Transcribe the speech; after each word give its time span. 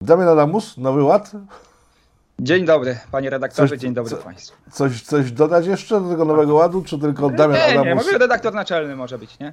Damian 0.00 0.28
Adamus, 0.28 0.76
Nowy 0.76 1.02
Ład. 1.02 1.32
Dzień 2.38 2.64
dobry, 2.64 2.98
panie 3.10 3.30
redaktorze, 3.30 3.68
coś, 3.68 3.78
dzień 3.78 3.94
dobry 3.94 4.16
co, 4.16 4.22
państwu. 4.22 4.56
Coś, 4.72 5.02
coś 5.02 5.32
dodać 5.32 5.66
jeszcze 5.66 6.00
do 6.00 6.08
tego 6.10 6.24
Nowego 6.24 6.54
Ładu, 6.54 6.82
czy 6.82 6.98
tylko 6.98 7.30
Damian 7.30 7.58
nie, 7.58 7.64
Adamus? 7.64 7.86
Nie, 7.86 7.94
może 7.94 8.18
redaktor 8.18 8.54
naczelny 8.54 8.96
może 8.96 9.18
być, 9.18 9.38
nie? 9.38 9.52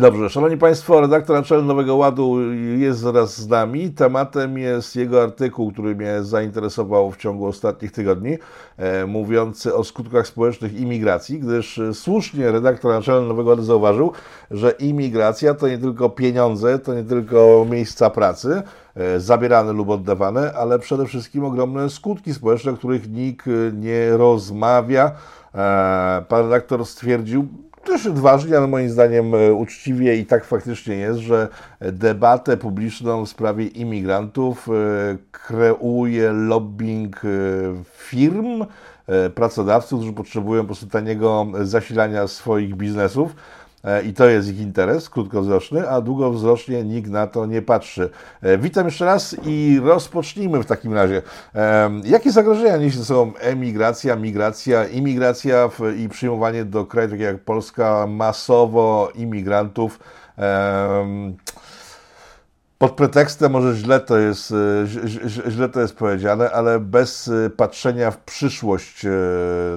Dobrze, 0.00 0.30
Szanowni 0.30 0.56
Państwo, 0.58 1.00
redaktor 1.00 1.36
naczelny 1.36 1.68
Nowego 1.68 1.96
Ładu 1.96 2.52
jest 2.78 3.00
zaraz 3.00 3.40
z 3.40 3.48
nami. 3.48 3.90
Tematem 3.90 4.58
jest 4.58 4.96
jego 4.96 5.22
artykuł, 5.22 5.72
który 5.72 5.96
mnie 5.96 6.22
zainteresował 6.22 7.10
w 7.10 7.16
ciągu 7.16 7.46
ostatnich 7.46 7.92
tygodni, 7.92 8.38
e, 8.76 9.06
mówiący 9.06 9.74
o 9.74 9.84
skutkach 9.84 10.26
społecznych 10.26 10.80
imigracji, 10.80 11.38
gdyż 11.38 11.80
słusznie 11.92 12.52
redaktor 12.52 12.94
naczelny 12.94 13.28
Nowego 13.28 13.50
Ładu 13.50 13.62
zauważył, 13.62 14.12
że 14.50 14.70
imigracja 14.70 15.54
to 15.54 15.68
nie 15.68 15.78
tylko 15.78 16.10
pieniądze, 16.10 16.78
to 16.78 16.94
nie 16.94 17.04
tylko 17.04 17.66
miejsca 17.70 18.10
pracy, 18.10 18.62
e, 18.94 19.20
zabierane 19.20 19.72
lub 19.72 19.88
oddawane, 19.88 20.52
ale 20.52 20.78
przede 20.78 21.06
wszystkim 21.06 21.44
ogromne 21.44 21.90
skutki 21.90 22.34
społeczne, 22.34 22.72
o 22.72 22.76
których 22.76 23.10
nikt 23.10 23.46
nie 23.72 24.16
rozmawia. 24.16 25.12
E, 25.54 26.24
pan 26.28 26.42
redaktor 26.42 26.86
stwierdził, 26.86 27.48
też 27.84 28.06
odważnie, 28.06 28.56
ale 28.56 28.66
moim 28.66 28.90
zdaniem 28.90 29.34
e, 29.34 29.52
uczciwie 29.52 30.16
i 30.16 30.26
tak 30.26 30.44
faktycznie 30.44 30.96
jest, 30.96 31.20
że 31.20 31.48
debatę 31.80 32.56
publiczną 32.56 33.24
w 33.24 33.28
sprawie 33.28 33.66
imigrantów 33.66 34.68
e, 34.68 34.72
kreuje 35.30 36.32
lobbying 36.32 37.24
e, 37.24 37.28
firm, 37.96 38.64
pracodawców, 39.34 40.00
którzy 40.00 40.12
potrzebują 40.12 40.62
po 40.62 40.66
prostu 40.66 40.86
taniego 40.86 41.46
zasilania 41.62 42.26
swoich 42.26 42.76
biznesów. 42.76 43.34
E, 43.84 44.02
i 44.02 44.14
to 44.14 44.26
jest 44.26 44.48
ich 44.48 44.60
interes 44.60 45.10
krótkowzroczny, 45.10 45.88
a 45.88 46.00
długowzrocznie 46.00 46.84
nikt 46.84 47.10
na 47.10 47.26
to 47.26 47.46
nie 47.46 47.62
patrzy. 47.62 48.10
E, 48.42 48.58
witam 48.58 48.84
jeszcze 48.86 49.04
raz 49.04 49.36
i 49.44 49.80
rozpocznijmy 49.84 50.62
w 50.62 50.66
takim 50.66 50.94
razie. 50.94 51.22
E, 51.54 51.90
jakie 52.04 52.32
zagrożenia 52.32 52.76
niesie 52.76 52.98
ze 52.98 53.04
sobą 53.04 53.32
emigracja, 53.38 54.16
migracja, 54.16 54.88
imigracja 54.88 55.70
i 55.98 56.08
przyjmowanie 56.08 56.64
do 56.64 56.86
kraju 56.86 57.08
takich 57.08 57.24
jak 57.24 57.38
Polska 57.38 58.06
masowo 58.06 59.12
imigrantów? 59.14 59.98
Pod 62.82 62.92
pretekstem, 62.92 63.52
może 63.52 63.74
źle 63.74 64.00
to 64.00 64.18
jest, 64.18 64.52
e, 64.52 64.86
źle 65.50 65.68
to 65.68 65.80
jest 65.80 65.96
powiedziane, 65.96 66.50
ale 66.50 66.80
bez 66.80 67.28
e, 67.28 67.50
patrzenia 67.50 68.10
w 68.10 68.18
przyszłość, 68.18 69.04
e, 69.04 69.10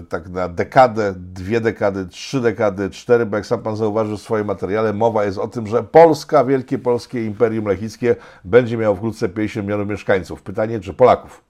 tak 0.09 0.29
na 0.29 0.49
dekadę, 0.49 1.13
dwie 1.17 1.61
dekady, 1.61 2.05
trzy 2.05 2.41
dekady, 2.41 2.89
cztery, 2.89 3.25
bo 3.25 3.37
jak 3.37 3.45
sam 3.45 3.63
Pan 3.63 3.75
zauważył 3.75 4.17
w 4.17 4.21
swoim 4.21 4.45
materiale, 4.45 4.93
mowa 4.93 5.25
jest 5.25 5.37
o 5.37 5.47
tym, 5.47 5.67
że 5.67 5.83
Polska, 5.83 6.43
wielkie 6.45 6.77
polskie 6.77 7.25
imperium 7.25 7.65
lechickie 7.65 8.15
będzie 8.43 8.77
miało 8.77 8.95
wkrótce 8.95 9.29
50 9.29 9.65
milionów 9.67 9.87
mieszkańców. 9.87 10.41
Pytanie, 10.41 10.79
czy 10.79 10.93
Polaków? 10.93 11.43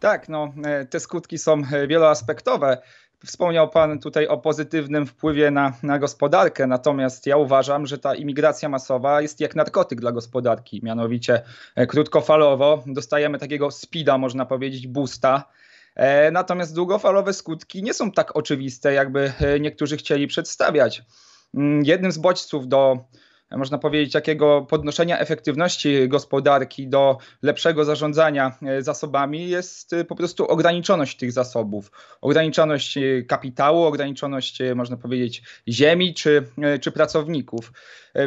Tak, 0.00 0.28
no, 0.28 0.52
te 0.90 1.00
skutki 1.00 1.38
są 1.38 1.62
wieloaspektowe. 1.88 2.78
Wspomniał 3.26 3.70
Pan 3.70 3.98
tutaj 3.98 4.26
o 4.26 4.38
pozytywnym 4.38 5.06
wpływie 5.06 5.50
na, 5.50 5.72
na 5.82 5.98
gospodarkę, 5.98 6.66
natomiast 6.66 7.26
ja 7.26 7.36
uważam, 7.36 7.86
że 7.86 7.98
ta 7.98 8.14
imigracja 8.14 8.68
masowa 8.68 9.20
jest 9.20 9.40
jak 9.40 9.56
narkotyk 9.56 10.00
dla 10.00 10.12
gospodarki. 10.12 10.80
Mianowicie 10.82 11.42
e, 11.74 11.86
krótkofalowo 11.86 12.82
dostajemy 12.86 13.38
takiego 13.38 13.70
speeda, 13.70 14.18
można 14.18 14.46
powiedzieć, 14.46 14.86
boosta. 14.86 15.44
E, 15.94 16.30
natomiast 16.30 16.74
długofalowe 16.74 17.32
skutki 17.32 17.82
nie 17.82 17.94
są 17.94 18.12
tak 18.12 18.36
oczywiste, 18.36 18.92
jakby 18.92 19.32
e, 19.40 19.60
niektórzy 19.60 19.96
chcieli 19.96 20.26
przedstawiać. 20.26 21.02
Mm, 21.54 21.84
jednym 21.84 22.12
z 22.12 22.18
bodźców 22.18 22.68
do 22.68 22.98
można 23.56 23.78
powiedzieć, 23.78 24.12
takiego 24.12 24.66
podnoszenia 24.68 25.18
efektywności 25.18 26.08
gospodarki 26.08 26.88
do 26.88 27.18
lepszego 27.42 27.84
zarządzania 27.84 28.56
e, 28.62 28.82
zasobami 28.82 29.48
jest 29.48 29.92
e, 29.92 30.04
po 30.04 30.16
prostu 30.16 30.46
ograniczoność 30.46 31.16
tych 31.16 31.32
zasobów, 31.32 31.92
ograniczoność 32.20 32.96
e, 32.96 33.22
kapitału, 33.22 33.84
ograniczoność, 33.84 34.58
można 34.74 34.96
powiedzieć, 34.96 35.42
ziemi 35.68 36.14
czy, 36.14 36.46
czy 36.80 36.92
pracowników. 36.92 37.72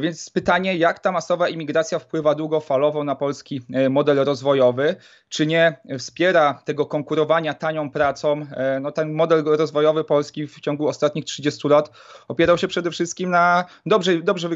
Więc 0.01 0.29
pytanie, 0.29 0.77
jak 0.77 0.99
ta 0.99 1.11
masowa 1.11 1.49
imigracja 1.49 1.99
wpływa 1.99 2.35
długofalowo 2.35 3.03
na 3.03 3.15
polski 3.15 3.61
model 3.89 4.17
rozwojowy? 4.17 4.95
Czy 5.29 5.45
nie 5.45 5.77
wspiera 5.99 6.61
tego 6.65 6.85
konkurowania 6.85 7.53
tanią 7.53 7.91
pracą? 7.91 8.45
No, 8.81 8.91
ten 8.91 9.13
model 9.13 9.43
rozwojowy 9.43 10.03
Polski 10.03 10.47
w 10.47 10.59
ciągu 10.59 10.87
ostatnich 10.87 11.25
30 11.25 11.67
lat 11.67 11.91
opierał 12.27 12.57
się 12.57 12.67
przede 12.67 12.91
wszystkim 12.91 13.29
na 13.29 13.65
dobrze, 13.85 14.21
dobrze 14.21 14.49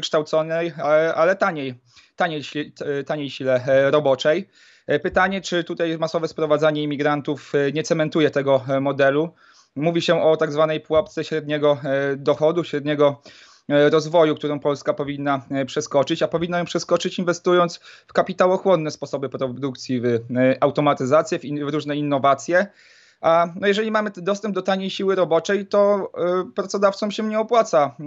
wykształconej, 0.64 1.12
ale 1.14 1.36
taniej, 1.36 1.74
taniej, 2.16 2.42
taniej 3.06 3.30
sile 3.30 3.60
roboczej. 3.90 4.48
Pytanie, 5.02 5.40
czy 5.40 5.64
tutaj 5.64 5.98
masowe 5.98 6.28
sprowadzanie 6.28 6.82
imigrantów 6.82 7.52
nie 7.72 7.82
cementuje 7.82 8.30
tego 8.30 8.64
modelu? 8.80 9.34
Mówi 9.76 10.02
się 10.02 10.22
o 10.22 10.36
tak 10.36 10.52
zwanej 10.52 10.80
pułapce 10.80 11.24
średniego 11.24 11.80
dochodu, 12.16 12.64
średniego 12.64 13.22
E, 13.68 13.90
rozwoju, 13.90 14.34
którą 14.34 14.60
Polska 14.60 14.94
powinna 14.94 15.42
e, 15.50 15.64
przeskoczyć, 15.64 16.22
a 16.22 16.28
powinna 16.28 16.58
ją 16.58 16.64
przeskoczyć 16.64 17.18
inwestując 17.18 17.80
w 18.06 18.12
kapitałochłonne 18.12 18.90
sposoby 18.90 19.28
produkcji, 19.28 20.00
w 20.00 20.06
e, 20.06 20.20
automatyzację, 20.60 21.38
w 21.38 21.68
różne 21.68 21.96
innowacje. 21.96 22.66
A 23.20 23.46
no 23.60 23.66
jeżeli 23.66 23.90
mamy 23.90 24.10
dostęp 24.16 24.54
do 24.54 24.62
taniej 24.62 24.90
siły 24.90 25.14
roboczej, 25.14 25.66
to 25.66 26.10
y, 26.48 26.52
pracodawcom 26.52 27.10
się 27.10 27.22
nie 27.22 27.40
opłaca 27.40 27.94
y, 28.00 28.04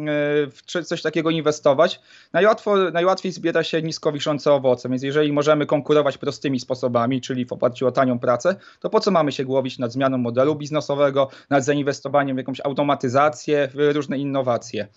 w 0.52 0.62
coś 0.86 1.02
takiego 1.02 1.30
inwestować. 1.30 2.02
Najłatwo, 2.34 2.78
najłatwiej 2.78 3.32
zbiera 3.32 3.64
się 3.64 3.82
nisko 3.82 4.12
wiszące 4.12 4.54
owoce, 4.54 4.90
więc 4.90 5.04
jeżeli 5.04 5.34
możemy 5.34 5.66
konkurować 5.66 6.18
prostymi 6.18 6.60
sposobami, 6.60 7.22
czyli 7.22 7.46
w 7.46 7.54
oparciu 7.54 7.88
o 7.88 7.92
tanią 7.92 8.20
pracę, 8.20 8.56
to 8.80 8.90
po 8.90 9.00
co 9.00 9.12
mamy 9.12 9.32
się 9.32 9.46
głowić 9.46 9.80
nad 9.80 9.92
zmianą 9.92 10.18
modelu 10.18 10.56
biznesowego, 10.56 11.30
nad 11.50 11.64
zainwestowaniem 11.64 12.36
w 12.36 12.40
jakąś 12.40 12.62
automatyzację, 12.62 13.70
w 13.74 13.96
różne 13.96 14.18
innowacje. 14.18 14.88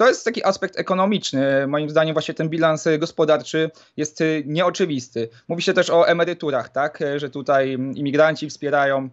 To 0.00 0.08
jest 0.08 0.24
taki 0.24 0.44
aspekt 0.44 0.78
ekonomiczny. 0.78 1.66
Moim 1.66 1.90
zdaniem 1.90 2.14
właśnie 2.14 2.34
ten 2.34 2.48
bilans 2.48 2.84
gospodarczy 2.98 3.70
jest 3.96 4.20
y, 4.20 4.42
nieoczywisty. 4.46 5.28
Mówi 5.48 5.62
się 5.62 5.72
też 5.72 5.90
o 5.90 6.08
emeryturach, 6.08 6.68
tak, 6.68 6.98
że 7.16 7.30
tutaj 7.30 7.72
imigranci 7.72 8.50
wspierają 8.50 9.08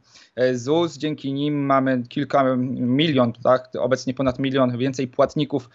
ZUS, 0.54 0.98
dzięki 0.98 1.34
nim 1.34 1.66
mamy 1.66 2.04
kilka 2.10 2.56
milion, 2.78 3.34
tak, 3.44 3.70
obecnie 3.80 4.14
ponad 4.14 4.40
milion 4.40 4.78
więcej 4.78 5.08
płatników 5.08 5.70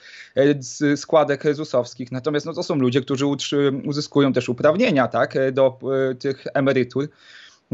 składek 0.96 1.54
ZUS-owskich. 1.54 2.12
Natomiast 2.12 2.46
no, 2.46 2.54
to 2.54 2.62
są 2.62 2.74
ludzie, 2.74 3.00
którzy 3.00 3.26
uzyskują 3.84 4.32
też 4.32 4.48
uprawnienia 4.48 5.08
tak, 5.08 5.34
do 5.52 5.78
tych 6.18 6.44
emerytur. 6.54 7.08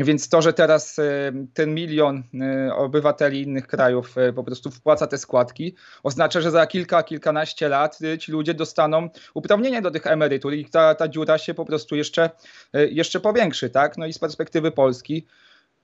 Więc 0.04 0.28
to, 0.28 0.42
że 0.42 0.52
teraz 0.52 0.98
e, 0.98 1.32
ten 1.54 1.74
milion 1.74 2.22
e, 2.40 2.74
obywateli 2.74 3.42
innych 3.42 3.66
krajów 3.66 4.18
e, 4.18 4.32
po 4.32 4.44
prostu 4.44 4.70
wpłaca 4.70 5.06
te 5.06 5.18
składki, 5.18 5.74
oznacza, 6.02 6.40
że 6.40 6.50
za 6.50 6.66
kilka, 6.66 7.02
kilkanaście 7.02 7.68
lat 7.68 7.98
ci 8.18 8.32
ludzie 8.32 8.54
dostaną 8.54 9.08
uprawnienia 9.34 9.82
do 9.82 9.90
tych 9.90 10.06
emerytur 10.06 10.54
i 10.54 10.64
ta, 10.64 10.94
ta 10.94 11.08
dziura 11.08 11.38
się 11.38 11.54
po 11.54 11.64
prostu 11.64 11.96
jeszcze, 11.96 12.30
jeszcze 12.72 13.20
powiększy. 13.20 13.70
Tak? 13.70 13.98
No 13.98 14.06
i 14.06 14.12
z 14.12 14.18
perspektywy 14.18 14.70
Polski 14.70 15.26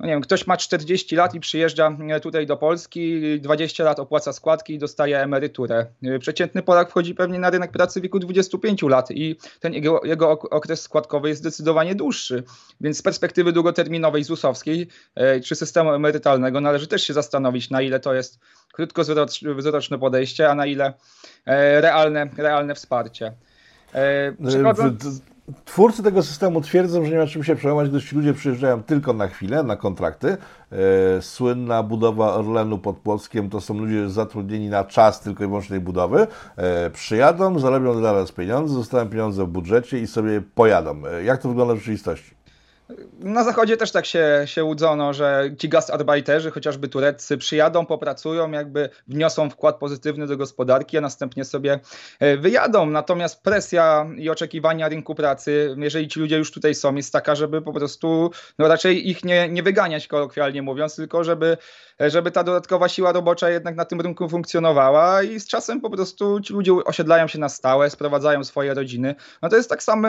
no 0.00 0.06
nie 0.06 0.12
wiem, 0.12 0.20
ktoś 0.20 0.46
ma 0.46 0.56
40 0.56 1.16
lat 1.16 1.34
i 1.34 1.40
przyjeżdża 1.40 1.96
e, 2.08 2.20
tutaj 2.20 2.46
do 2.46 2.56
Polski, 2.56 3.22
20 3.40 3.84
lat 3.84 3.98
opłaca 3.98 4.32
składki 4.32 4.74
i 4.74 4.78
dostaje 4.78 5.20
emeryturę. 5.20 5.86
E, 6.02 6.18
przeciętny 6.18 6.62
Polak 6.62 6.90
wchodzi 6.90 7.14
pewnie 7.14 7.38
na 7.38 7.50
rynek 7.50 7.72
pracy 7.72 8.00
w 8.00 8.02
wieku 8.02 8.18
25 8.18 8.82
lat 8.82 9.10
i 9.10 9.36
ten 9.60 9.74
jego, 9.74 10.00
jego 10.04 10.30
okres 10.30 10.82
składkowy 10.82 11.28
jest 11.28 11.40
zdecydowanie 11.40 11.94
dłuższy. 11.94 12.42
Więc 12.80 12.98
z 12.98 13.02
perspektywy 13.02 13.52
długoterminowej 13.52 14.24
ZUS-owskiej 14.24 14.86
e, 15.14 15.40
czy 15.40 15.54
systemu 15.54 15.92
emerytalnego 15.92 16.60
należy 16.60 16.86
też 16.86 17.02
się 17.02 17.12
zastanowić, 17.12 17.70
na 17.70 17.82
ile 17.82 18.00
to 18.00 18.14
jest 18.14 18.38
krótkowzroczne 18.72 19.98
podejście, 19.98 20.50
a 20.50 20.54
na 20.54 20.66
ile 20.66 20.92
realne, 21.80 22.28
realne 22.36 22.74
wsparcie. 22.74 23.32
Przechodząc... 24.46 25.22
Twórcy 25.64 26.02
tego 26.02 26.22
systemu 26.22 26.60
twierdzą, 26.60 27.04
że 27.04 27.10
nie 27.10 27.18
ma 27.18 27.26
czym 27.26 27.44
się 27.44 27.56
przełamać, 27.56 27.88
gdyż 27.88 28.08
ci 28.08 28.16
ludzie 28.16 28.34
przyjeżdżają 28.34 28.82
tylko 28.82 29.12
na 29.12 29.28
chwilę, 29.28 29.62
na 29.62 29.76
kontrakty. 29.76 30.36
E, 30.72 31.22
słynna 31.22 31.82
budowa 31.82 32.34
Orlenu 32.34 32.78
pod 32.78 32.96
Płockiem 32.96 33.50
to 33.50 33.60
są 33.60 33.78
ludzie 33.78 34.10
zatrudnieni 34.10 34.68
na 34.68 34.84
czas 34.84 35.20
tylko 35.20 35.44
i 35.44 35.46
wyłącznie 35.46 35.80
budowy. 35.80 36.26
E, 36.56 36.90
przyjadą, 36.90 37.58
zarobią 37.58 38.00
dla 38.00 38.12
nas 38.12 38.32
pieniądze, 38.32 38.74
zostawią 38.74 39.10
pieniądze 39.10 39.44
w 39.44 39.48
budżecie 39.48 39.98
i 39.98 40.06
sobie 40.06 40.42
pojadą. 40.54 41.06
E, 41.06 41.24
jak 41.24 41.42
to 41.42 41.48
wygląda 41.48 41.74
w 41.74 41.78
rzeczywistości? 41.78 42.34
Na 43.18 43.44
zachodzie 43.44 43.76
też 43.76 43.92
tak 43.92 44.06
się, 44.06 44.42
się 44.44 44.64
łudzono, 44.64 45.12
że 45.12 45.50
ci 45.58 45.68
gastarbeiterzy, 45.68 46.50
chociażby 46.50 46.88
tureccy, 46.88 47.38
przyjadą, 47.38 47.86
popracują, 47.86 48.50
jakby 48.50 48.88
wniosą 49.08 49.50
wkład 49.50 49.76
pozytywny 49.76 50.26
do 50.26 50.36
gospodarki, 50.36 50.98
a 50.98 51.00
następnie 51.00 51.44
sobie 51.44 51.80
e, 52.20 52.36
wyjadą. 52.36 52.86
Natomiast 52.86 53.42
presja 53.42 54.06
i 54.16 54.30
oczekiwania 54.30 54.88
rynku 54.88 55.14
pracy, 55.14 55.76
jeżeli 55.78 56.08
ci 56.08 56.20
ludzie 56.20 56.38
już 56.38 56.52
tutaj 56.52 56.74
są, 56.74 56.94
jest 56.94 57.12
taka, 57.12 57.34
żeby 57.34 57.62
po 57.62 57.72
prostu 57.72 58.30
no 58.58 58.68
raczej 58.68 59.10
ich 59.10 59.24
nie, 59.24 59.48
nie 59.48 59.62
wyganiać, 59.62 60.06
kolokwialnie 60.06 60.62
mówiąc, 60.62 60.96
tylko 60.96 61.24
żeby, 61.24 61.56
żeby 62.00 62.30
ta 62.30 62.44
dodatkowa 62.44 62.88
siła 62.88 63.12
robocza 63.12 63.50
jednak 63.50 63.76
na 63.76 63.84
tym 63.84 64.00
rynku 64.00 64.28
funkcjonowała 64.28 65.22
i 65.22 65.40
z 65.40 65.46
czasem 65.46 65.80
po 65.80 65.90
prostu 65.90 66.40
ci 66.40 66.52
ludzie 66.52 66.72
osiedlają 66.72 67.28
się 67.28 67.38
na 67.38 67.48
stałe, 67.48 67.90
sprowadzają 67.90 68.44
swoje 68.44 68.74
rodziny. 68.74 69.14
No 69.42 69.48
to 69.48 69.56
jest 69.56 69.70
tak 69.70 69.82
samo, 69.82 70.08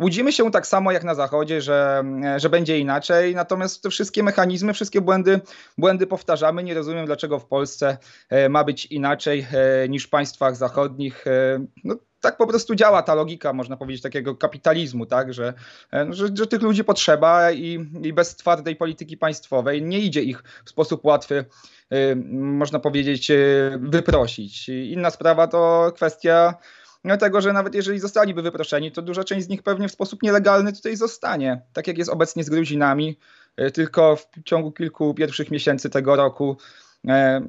łudzimy 0.00 0.32
się 0.32 0.50
tak 0.50 0.66
samo 0.66 0.92
jak 0.92 1.04
na 1.04 1.14
zachodzie, 1.14 1.60
że 1.60 1.76
E, 1.86 2.02
że 2.36 2.50
będzie 2.50 2.78
inaczej. 2.78 3.34
Natomiast 3.34 3.82
te 3.82 3.90
wszystkie 3.90 4.22
mechanizmy, 4.22 4.74
wszystkie 4.74 5.00
błędy, 5.00 5.40
błędy 5.78 6.06
powtarzamy. 6.06 6.62
Nie 6.62 6.74
rozumiem, 6.74 7.06
dlaczego 7.06 7.38
w 7.38 7.46
Polsce 7.46 7.98
e, 8.28 8.48
ma 8.48 8.64
być 8.64 8.86
inaczej 8.86 9.46
e, 9.52 9.88
niż 9.88 10.04
w 10.04 10.10
państwach 10.10 10.56
zachodnich. 10.56 11.24
No, 11.84 11.96
tak 12.20 12.36
po 12.36 12.46
prostu 12.46 12.74
działa 12.74 13.02
ta 13.02 13.14
logika, 13.14 13.52
można 13.52 13.76
powiedzieć, 13.76 14.02
takiego 14.02 14.36
kapitalizmu, 14.36 15.06
tak? 15.06 15.34
że, 15.34 15.54
że, 16.10 16.28
że 16.34 16.46
tych 16.46 16.62
ludzi 16.62 16.84
potrzeba 16.84 17.52
i, 17.52 17.90
i 18.02 18.12
bez 18.12 18.36
twardej 18.36 18.76
polityki 18.76 19.16
państwowej 19.16 19.82
nie 19.82 19.98
idzie 19.98 20.22
ich 20.22 20.42
w 20.64 20.70
sposób 20.70 21.04
łatwy, 21.04 21.44
można 22.32 22.78
powiedzieć, 22.78 23.32
wyprosić. 23.78 24.68
Inna 24.68 25.10
sprawa 25.10 25.46
to 25.46 25.92
kwestia 25.94 26.54
Dlatego, 27.04 27.40
że 27.40 27.52
nawet 27.52 27.74
jeżeli 27.74 27.98
zostaliby 27.98 28.42
wyproszeni, 28.42 28.92
to 28.92 29.02
duża 29.02 29.24
część 29.24 29.46
z 29.46 29.48
nich 29.48 29.62
pewnie 29.62 29.88
w 29.88 29.92
sposób 29.92 30.22
nielegalny 30.22 30.72
tutaj 30.72 30.96
zostanie. 30.96 31.62
Tak 31.72 31.86
jak 31.86 31.98
jest 31.98 32.10
obecnie 32.10 32.44
z 32.44 32.50
Gruzinami, 32.50 33.18
y, 33.60 33.70
tylko 33.70 34.16
w 34.16 34.26
ciągu 34.44 34.72
kilku 34.72 35.14
pierwszych 35.14 35.50
miesięcy 35.50 35.90
tego 35.90 36.16
roku 36.16 36.56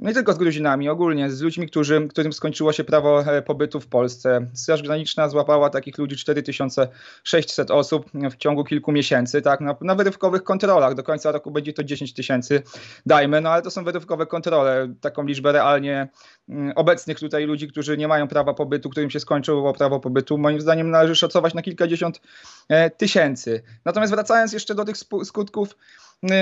nie 0.01 0.13
tylko 0.13 0.33
z 0.33 0.38
Gruzinami, 0.38 0.89
ogólnie 0.89 1.31
z 1.31 1.42
ludźmi, 1.42 1.68
którzy, 1.68 2.07
którym 2.07 2.33
skończyło 2.33 2.74
się 2.74 2.83
prawo 2.83 3.21
e, 3.21 3.42
pobytu 3.42 3.80
w 3.80 3.88
Polsce. 3.88 4.48
Straż 4.54 4.81
Graniczna 4.81 5.30
złapała 5.30 5.69
takich 5.69 5.98
ludzi 5.98 6.15
4600 6.15 7.71
osób 7.71 8.06
w 8.31 8.36
ciągu 8.36 8.63
kilku 8.63 8.92
miesięcy, 8.92 9.42
tak, 9.42 9.62
na, 9.62 9.75
na 9.81 9.95
wyrywkowych 9.95 10.44
kontrolach. 10.44 10.95
Do 10.95 11.04
końca 11.04 11.31
roku 11.31 11.51
będzie 11.51 11.74
to 11.74 11.83
10 11.83 12.13
tysięcy, 12.13 12.63
dajmy, 13.06 13.42
no 13.42 13.50
ale 13.50 13.62
to 13.62 13.71
są 13.71 13.83
wyrywkowe 13.83 14.25
kontrole. 14.25 14.94
Taką 15.01 15.24
liczbę 15.24 15.51
realnie 15.51 16.07
mm, 16.50 16.74
obecnych 16.75 17.19
tutaj 17.19 17.45
ludzi, 17.45 17.68
którzy 17.68 17.98
nie 17.98 18.07
mają 18.07 18.27
prawa 18.27 18.53
pobytu, 18.53 18.89
którym 18.89 19.10
się 19.10 19.19
skończyło 19.19 19.74
prawo 19.74 20.00
pobytu, 20.00 20.38
moim 20.38 20.62
zdaniem 20.62 20.89
należy 20.89 21.15
szacować 21.15 21.53
na 21.53 21.62
kilkadziesiąt 21.62 22.21
e, 22.69 22.89
tysięcy. 22.89 23.63
Natomiast 23.86 24.13
wracając 24.13 24.53
jeszcze 24.53 24.75
do 24.75 24.86
tych 24.86 24.95
skutków 25.24 25.77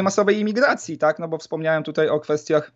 masowej 0.03 0.39
imigracji, 0.39 0.97
tak, 0.97 1.19
no 1.19 1.27
bo 1.27 1.37
wspomniałem 1.37 1.83
tutaj 1.83 2.09
o 2.09 2.19
kwestiach 2.19 2.71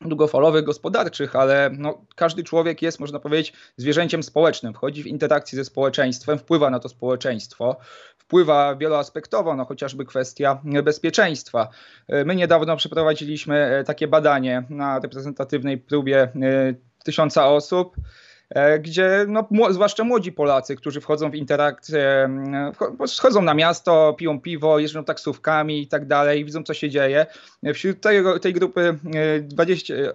długofalowych, 0.00 0.64
gospodarczych, 0.64 1.36
ale 1.36 1.70
no, 1.78 2.04
każdy 2.14 2.44
człowiek 2.44 2.82
jest, 2.82 3.00
można 3.00 3.20
powiedzieć, 3.20 3.52
zwierzęciem 3.76 4.22
społecznym. 4.22 4.74
Wchodzi 4.74 5.02
w 5.02 5.06
interakcję 5.06 5.56
ze 5.56 5.64
społeczeństwem, 5.64 6.38
wpływa 6.38 6.70
na 6.70 6.80
to 6.80 6.88
społeczeństwo, 6.88 7.76
wpływa 8.18 8.76
wieloaspektowo, 8.76 9.56
no 9.56 9.64
chociażby 9.64 10.04
kwestia 10.04 10.60
bezpieczeństwa. 10.84 11.68
My 12.08 12.36
niedawno 12.36 12.76
przeprowadziliśmy 12.76 13.56
e, 13.56 13.84
takie 13.84 14.08
badanie 14.08 14.62
na 14.70 14.98
reprezentatywnej 14.98 15.78
próbie 15.78 16.22
e, 16.22 16.30
tysiąca 17.04 17.48
osób 17.48 17.96
gdzie 18.80 19.26
no, 19.28 19.48
zwłaszcza 19.70 20.04
młodzi 20.04 20.32
Polacy, 20.32 20.76
którzy 20.76 21.00
wchodzą 21.00 21.30
w 21.30 21.34
interakcję, 21.34 22.30
wchodzą 23.16 23.42
na 23.42 23.54
miasto, 23.54 24.14
piją 24.18 24.40
piwo, 24.40 24.78
jeżdżą 24.78 25.04
taksówkami 25.04 25.82
i 25.82 25.86
tak 25.86 26.06
dalej, 26.06 26.44
widzą 26.44 26.62
co 26.62 26.74
się 26.74 26.90
dzieje. 26.90 27.26
Wśród 27.74 28.00
tej, 28.00 28.22
tej 28.42 28.52
grupy 28.52 28.98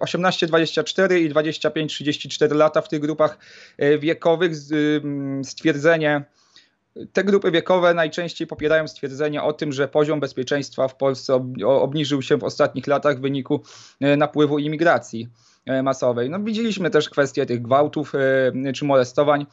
18-24 0.00 1.12
e, 1.12 1.18
i 1.18 1.30
25-34 1.30 2.54
lata 2.54 2.80
w 2.80 2.88
tych 2.88 3.00
grupach 3.00 3.38
e, 3.78 3.98
wiekowych 3.98 4.52
stwierdzenie 5.42 6.24
te 7.12 7.24
grupy 7.24 7.50
wiekowe 7.50 7.94
najczęściej 7.94 8.46
popierają 8.46 8.88
stwierdzenie 8.88 9.42
o 9.42 9.52
tym, 9.52 9.72
że 9.72 9.88
poziom 9.88 10.20
bezpieczeństwa 10.20 10.88
w 10.88 10.96
Polsce 10.96 11.54
obniżył 11.66 12.22
się 12.22 12.36
w 12.36 12.44
ostatnich 12.44 12.86
latach 12.86 13.18
w 13.18 13.20
wyniku 13.20 13.62
napływu 14.00 14.58
imigracji. 14.58 15.28
E, 15.66 15.82
masowej. 15.82 16.30
No, 16.30 16.40
widzieliśmy 16.40 16.90
też 16.90 17.10
kwestię 17.10 17.46
tych 17.46 17.62
gwałtów 17.62 18.12
e, 18.68 18.72
czy 18.72 18.84
molestowań 18.84 19.40
e, 19.40 19.46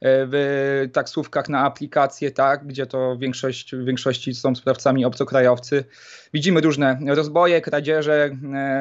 w 0.00 0.88
taksówkach 0.92 1.48
na 1.48 1.60
aplikacje, 1.64 2.30
tak, 2.30 2.66
gdzie 2.66 2.86
to 2.86 3.16
większość, 3.18 3.74
w 3.74 3.84
większości 3.84 4.34
są 4.34 4.54
sprawcami 4.54 5.04
obcokrajowcy. 5.04 5.84
Widzimy 6.34 6.60
różne 6.60 6.98
rozboje, 7.06 7.60
kradzieże. 7.60 8.30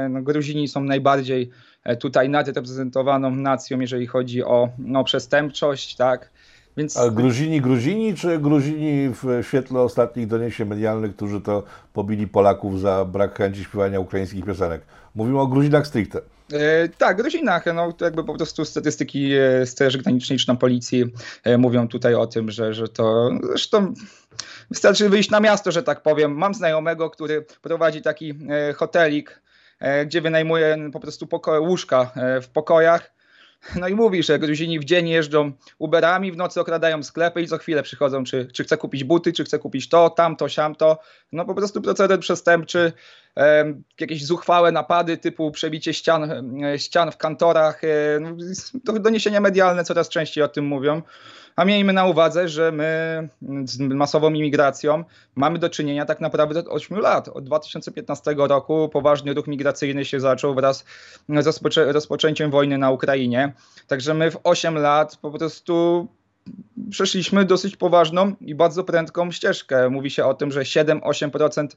No, 0.09 0.21
Gruzini 0.21 0.67
są 0.67 0.83
najbardziej 0.83 1.49
tutaj 1.99 2.29
nadreprezentowaną 2.29 3.35
nacją, 3.35 3.79
jeżeli 3.79 4.07
chodzi 4.07 4.43
o 4.43 4.69
no, 4.77 5.03
przestępczość, 5.03 5.95
tak. 5.95 6.29
Więc... 6.77 6.97
A 6.97 7.09
Gruzini, 7.09 7.61
Gruzini, 7.61 8.15
czy 8.15 8.39
Gruzini 8.39 9.09
w 9.09 9.47
świetle 9.47 9.79
ostatnich 9.79 10.27
doniesień 10.27 10.67
medialnych, 10.67 11.15
którzy 11.15 11.41
to 11.41 11.63
pobili 11.93 12.27
Polaków 12.27 12.79
za 12.79 13.05
brak 13.05 13.37
chęci 13.37 13.63
śpiewania 13.63 13.99
ukraińskich 13.99 14.45
piosenek? 14.45 14.81
Mówimy 15.15 15.39
o 15.39 15.47
Gruzinach 15.47 15.87
stricte. 15.87 16.21
E, 16.53 16.89
tak, 16.97 17.17
Gruzinach, 17.17 17.65
no 17.73 17.93
to 17.93 18.05
jakby 18.05 18.23
po 18.23 18.35
prostu 18.35 18.65
statystyki 18.65 19.33
e, 19.33 19.65
Straży 19.65 19.97
Granicznej 19.97 20.39
czy 20.39 20.45
tam 20.45 20.57
policji 20.57 21.05
e, 21.43 21.57
mówią 21.57 21.87
tutaj 21.87 22.15
o 22.15 22.27
tym, 22.27 22.51
że, 22.51 22.73
że 22.73 22.87
to 22.87 23.29
zresztą 23.43 23.93
wystarczy 24.71 25.09
wyjść 25.09 25.29
na 25.29 25.39
miasto, 25.39 25.71
że 25.71 25.83
tak 25.83 26.03
powiem. 26.03 26.31
Mam 26.31 26.53
znajomego, 26.53 27.09
który 27.09 27.45
prowadzi 27.61 28.01
taki 28.01 28.33
hotelik, 28.75 29.41
gdzie 30.05 30.21
wynajmuje 30.21 30.77
po 30.93 30.99
prostu 30.99 31.25
poko- 31.25 31.61
łóżka 31.61 32.11
w 32.41 32.47
pokojach 32.47 33.11
no 33.75 33.87
i 33.87 33.95
mówi, 33.95 34.23
że 34.23 34.39
Gruzini 34.39 34.79
w 34.79 34.83
dzień 34.83 35.09
jeżdżą 35.09 35.51
Uberami, 35.77 36.31
w 36.31 36.37
nocy 36.37 36.61
okradają 36.61 37.03
sklepy 37.03 37.41
i 37.41 37.47
co 37.47 37.57
chwilę 37.57 37.83
przychodzą, 37.83 38.23
czy, 38.23 38.47
czy 38.53 38.63
chce 38.63 38.77
kupić 38.77 39.03
buty, 39.03 39.33
czy 39.33 39.43
chce 39.43 39.59
kupić 39.59 39.89
to, 39.89 40.09
tamto, 40.09 40.49
siamto. 40.49 40.99
No 41.31 41.45
po 41.45 41.55
prostu 41.55 41.81
proceder 41.81 42.19
przestępczy, 42.19 42.93
jakieś 43.99 44.25
zuchwałe 44.25 44.71
napady 44.71 45.17
typu 45.17 45.51
przebicie 45.51 45.93
ścian, 45.93 46.53
ścian 46.77 47.11
w 47.11 47.17
kantorach. 47.17 47.81
No, 48.21 48.99
doniesienia 48.99 49.41
medialne 49.41 49.83
coraz 49.83 50.09
częściej 50.09 50.43
o 50.43 50.47
tym 50.47 50.65
mówią. 50.65 51.01
A 51.55 51.65
miejmy 51.65 51.93
na 51.93 52.05
uwadze, 52.05 52.49
że 52.49 52.71
my 52.71 53.29
z 53.65 53.79
masową 53.79 54.33
imigracją 54.33 55.03
mamy 55.35 55.59
do 55.59 55.69
czynienia 55.69 56.05
tak 56.05 56.21
naprawdę 56.21 56.59
od 56.59 56.67
8 56.67 56.99
lat. 56.99 57.27
Od 57.27 57.43
2015 57.43 58.35
roku 58.37 58.89
poważny 58.89 59.33
ruch 59.33 59.47
migracyjny 59.47 60.05
się 60.05 60.19
zaczął 60.19 60.55
wraz 60.55 60.85
z 61.29 61.47
rozpoczę 61.47 61.91
rozpoczęciem 61.91 62.51
wojny 62.51 62.77
na 62.77 62.91
Ukrainie. 62.91 63.53
Także 63.87 64.13
my 64.13 64.31
w 64.31 64.39
8 64.43 64.77
lat 64.77 65.17
po 65.17 65.31
prostu 65.31 66.07
przeszliśmy 66.91 67.45
dosyć 67.45 67.75
poważną 67.75 68.35
i 68.41 68.55
bardzo 68.55 68.83
prędką 68.83 69.31
ścieżkę. 69.31 69.89
Mówi 69.89 70.09
się 70.09 70.25
o 70.25 70.33
tym, 70.33 70.51
że 70.51 70.61
7-8% 70.61 71.67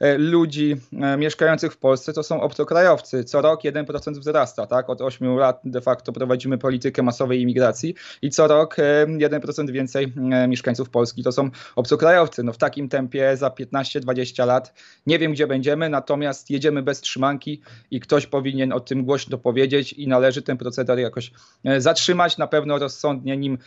e, 0.00 0.18
ludzi 0.18 0.76
e, 0.92 1.16
mieszkających 1.16 1.72
w 1.72 1.76
Polsce 1.76 2.12
to 2.12 2.22
są 2.22 2.40
obcokrajowcy. 2.40 3.24
Co 3.24 3.40
rok 3.40 3.62
1% 3.62 4.18
wzrasta, 4.18 4.66
tak? 4.66 4.90
Od 4.90 5.00
8 5.00 5.36
lat 5.36 5.60
de 5.64 5.80
facto 5.80 6.12
prowadzimy 6.12 6.58
politykę 6.58 7.02
masowej 7.02 7.40
imigracji 7.40 7.94
i 8.22 8.30
co 8.30 8.46
rok 8.46 8.76
1% 9.06 9.68
e, 9.68 9.72
więcej 9.72 10.12
mieszkańców 10.48 10.90
Polski 10.90 11.22
to 11.22 11.32
są 11.32 11.50
obcokrajowcy. 11.76 12.42
No 12.42 12.52
w 12.52 12.58
takim 12.58 12.88
tempie 12.88 13.36
za 13.36 13.48
15-20 13.48 14.46
lat 14.46 14.72
nie 15.06 15.18
wiem 15.18 15.32
gdzie 15.32 15.46
będziemy, 15.46 15.88
natomiast 15.88 16.50
jedziemy 16.50 16.82
bez 16.82 17.00
trzymanki 17.00 17.60
i 17.90 18.00
ktoś 18.00 18.26
powinien 18.26 18.72
o 18.72 18.80
tym 18.80 19.04
głośno 19.04 19.38
powiedzieć 19.38 19.92
i 19.92 20.08
należy 20.08 20.42
ten 20.42 20.56
proceder 20.56 20.98
jakoś 20.98 21.32
zatrzymać, 21.78 22.38
na 22.38 22.46
pewno 22.46 22.78
rozsądnie 22.78 23.36
nim 23.36 23.58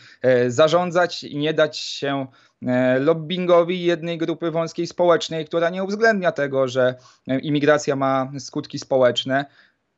zarządzać 0.48 1.24
i 1.24 1.38
nie 1.38 1.54
dać 1.54 1.78
się 1.78 2.26
e, 2.66 2.98
lobbyingowi 2.98 3.82
jednej 3.82 4.18
grupy 4.18 4.50
wąskiej 4.50 4.86
społecznej, 4.86 5.44
która 5.44 5.70
nie 5.70 5.84
uwzględnia 5.84 6.32
tego, 6.32 6.68
że 6.68 6.94
e, 7.28 7.38
imigracja 7.38 7.96
ma 7.96 8.32
skutki 8.38 8.78
społeczne, 8.78 9.44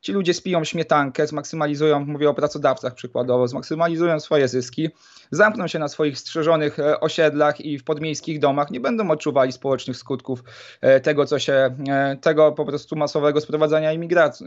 Ci 0.01 0.11
ludzie 0.13 0.33
spiją 0.33 0.63
śmietankę, 0.63 1.27
zmaksymalizują, 1.27 2.05
mówię 2.05 2.29
o 2.29 2.33
pracodawcach 2.33 2.93
przykładowo, 2.93 3.47
zmaksymalizują 3.47 4.19
swoje 4.19 4.47
zyski, 4.47 4.89
zamkną 5.31 5.67
się 5.67 5.79
na 5.79 5.87
swoich 5.87 6.17
strzeżonych 6.17 6.79
e, 6.79 6.99
osiedlach 6.99 7.61
i 7.61 7.79
w 7.79 7.83
podmiejskich 7.83 8.39
domach, 8.39 8.71
nie 8.71 8.79
będą 8.79 9.11
odczuwali 9.11 9.51
społecznych 9.51 9.97
skutków 9.97 10.43
e, 10.81 10.99
tego, 10.99 11.25
co 11.25 11.39
się, 11.39 11.75
e, 11.89 12.17
tego 12.21 12.51
po 12.51 12.65
prostu 12.65 12.95
masowego 12.95 13.41
sprowadzania 13.41 13.93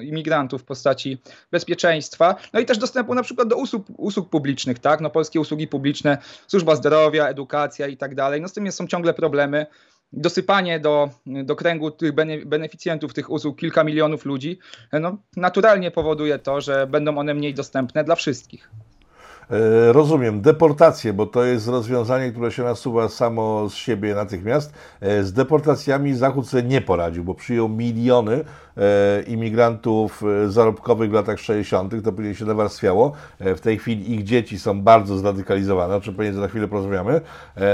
imigrantów 0.01 0.63
w 0.63 0.65
postaci 0.65 1.19
bezpieczeństwa, 1.51 2.35
no 2.53 2.61
i 2.61 2.65
też 2.65 2.79
dostępu 2.79 3.15
na 3.15 3.23
przykład 3.23 3.49
do 3.49 3.57
usług, 3.57 3.87
usług 3.97 4.29
publicznych, 4.29 4.79
tak, 4.79 5.01
no 5.01 5.11
polskie 5.11 5.41
usługi 5.41 5.69
publiczne, 5.69 6.19
służba 6.47 6.77
zdrowia, 6.77 7.29
edukacja 7.29 7.87
i 7.87 7.97
tak 7.97 8.15
dalej, 8.15 8.41
no 8.41 8.49
z 8.49 8.53
tym 8.53 8.73
są 8.73 8.87
ciągle 8.87 9.15
problemy 9.15 9.67
dosypanie 10.17 10.81
do, 10.81 11.11
do 11.27 11.57
kręgu 11.57 11.91
tych 11.91 12.13
beneficjentów 12.47 13.15
tych 13.15 13.31
usług 13.31 13.59
kilka 13.59 13.85
milionów 13.85 14.25
ludzi, 14.25 14.59
no, 14.93 15.19
naturalnie 15.37 15.91
powoduje 15.91 16.39
to, 16.39 16.61
że 16.61 16.87
będą 16.87 17.19
one 17.19 17.35
mniej 17.35 17.55
dostępne 17.55 18.05
dla 18.05 18.15
wszystkich. 18.15 18.71
E, 19.51 19.93
rozumiem. 19.93 20.41
Deportacje, 20.41 21.13
bo 21.13 21.27
to 21.27 21.45
jest 21.45 21.69
rozwiązanie, 21.69 22.31
które 22.31 22.53
się 22.53 22.63
nasuwa 22.63 23.09
samo 23.09 23.69
z 23.69 23.75
siebie 23.75 24.15
natychmiast. 24.15 24.73
E, 25.01 25.25
z 25.25 25.33
deportacjami 25.33 26.15
Zachód 26.15 26.49
sobie 26.49 26.63
nie 26.63 26.81
poradził, 26.81 27.25
bo 27.25 27.35
przyjął 27.35 27.69
miliony 27.69 28.45
e, 28.77 29.23
imigrantów 29.23 30.23
zarobkowych 30.49 31.11
w 31.11 31.13
latach 31.13 31.39
60., 31.39 32.05
to 32.05 32.13
później 32.13 32.35
się 32.35 32.45
nawarstwiało. 32.45 33.13
W 33.41 33.61
tej 33.61 33.79
chwili 33.79 34.15
ich 34.15 34.25
dzieci 34.25 34.59
są 34.59 34.83
bardzo 34.83 35.19
zradykalizowane, 35.19 35.97
o 35.97 36.01
czym 36.01 36.15
pewnie 36.15 36.33
za 36.33 36.49
chwilę 36.49 36.69
porozmawiamy, 36.69 37.21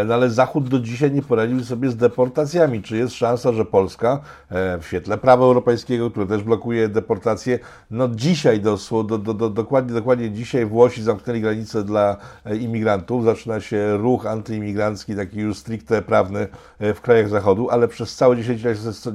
no 0.06 0.14
ale 0.14 0.30
Zachód 0.30 0.68
do 0.68 0.78
dzisiaj 0.80 1.12
nie 1.12 1.22
poradził 1.22 1.64
sobie 1.64 1.90
z 1.90 1.96
deportacjami. 1.96 2.82
Czy 2.82 2.96
jest 2.96 3.14
szansa, 3.14 3.52
że 3.52 3.64
Polska 3.64 4.20
w 4.50 4.80
świetle 4.86 5.18
prawa 5.18 5.44
europejskiego, 5.44 6.10
które 6.10 6.26
też 6.26 6.42
blokuje 6.42 6.88
deportacje, 6.88 7.58
no 7.90 8.08
dzisiaj, 8.08 8.60
do, 8.60 8.78
do, 9.08 9.18
do, 9.18 9.34
do, 9.34 9.50
dokładnie, 9.50 9.94
dokładnie 9.94 10.30
dzisiaj 10.30 10.66
Włosi 10.66 11.02
zamknęli 11.02 11.40
granicę 11.40 11.59
dla 11.84 12.16
e, 12.44 12.56
imigrantów, 12.56 13.24
zaczyna 13.24 13.60
się 13.60 13.96
ruch 13.96 14.26
antyimigrancki, 14.26 15.16
taki 15.16 15.38
już 15.38 15.58
stricte 15.58 16.02
prawny 16.02 16.48
e, 16.78 16.94
w 16.94 17.00
krajach 17.00 17.28
Zachodu, 17.28 17.70
ale 17.70 17.88
przez 17.88 18.16
całe 18.16 18.36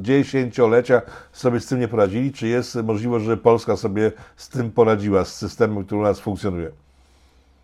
dziesięciolecia 0.01 1.01
sobie 1.31 1.59
z 1.59 1.65
tym 1.65 1.79
nie 1.79 1.87
poradzili. 1.87 2.33
Czy 2.33 2.47
jest 2.47 2.75
możliwość, 2.75 3.25
że 3.25 3.37
Polska 3.37 3.77
sobie 3.77 4.11
z 4.35 4.49
tym 4.49 4.71
poradziła, 4.71 5.25
z 5.25 5.35
systemem, 5.35 5.85
który 5.85 6.01
u 6.01 6.03
nas 6.03 6.19
funkcjonuje? 6.19 6.71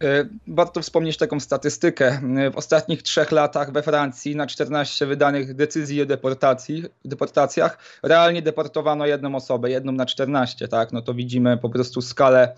E, 0.04 0.26
warto 0.48 0.82
wspomnieć 0.82 1.18
taką 1.18 1.40
statystykę. 1.40 2.22
W 2.54 2.58
ostatnich 2.58 3.04
trzech 3.04 3.32
latach 3.32 3.72
we 3.72 3.84
Francji 3.84 4.36
na 4.36 4.48
14 4.48 5.06
wydanych 5.06 5.56
decyzji 5.56 6.02
o 6.02 6.06
deportacji, 6.06 6.84
deportacjach 7.06 7.78
realnie 8.04 8.42
deportowano 8.42 9.06
jedną 9.06 9.36
osobę, 9.36 9.70
jedną 9.70 9.92
na 9.92 10.06
14. 10.06 10.68
Tak? 10.68 10.92
No 10.92 11.02
to 11.02 11.14
widzimy 11.14 11.58
po 11.58 11.70
prostu 11.70 12.02
skalę 12.02 12.56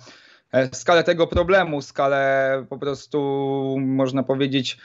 skalę 0.73 1.03
tego 1.03 1.27
problemu, 1.27 1.81
skalę 1.81 2.65
po 2.69 2.77
prostu, 2.77 3.77
można 3.79 4.23
powiedzieć, 4.23 4.77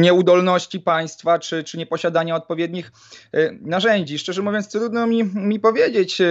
nieudolności 0.00 0.80
państwa, 0.80 1.38
czy, 1.38 1.64
czy 1.64 1.78
nieposiadania 1.78 2.36
odpowiednich 2.36 2.92
e, 3.32 3.52
narzędzi. 3.52 4.18
Szczerze 4.18 4.42
mówiąc, 4.42 4.68
trudno 4.68 5.06
mi, 5.06 5.24
mi 5.24 5.60
powiedzieć, 5.60 6.20
e, 6.20 6.26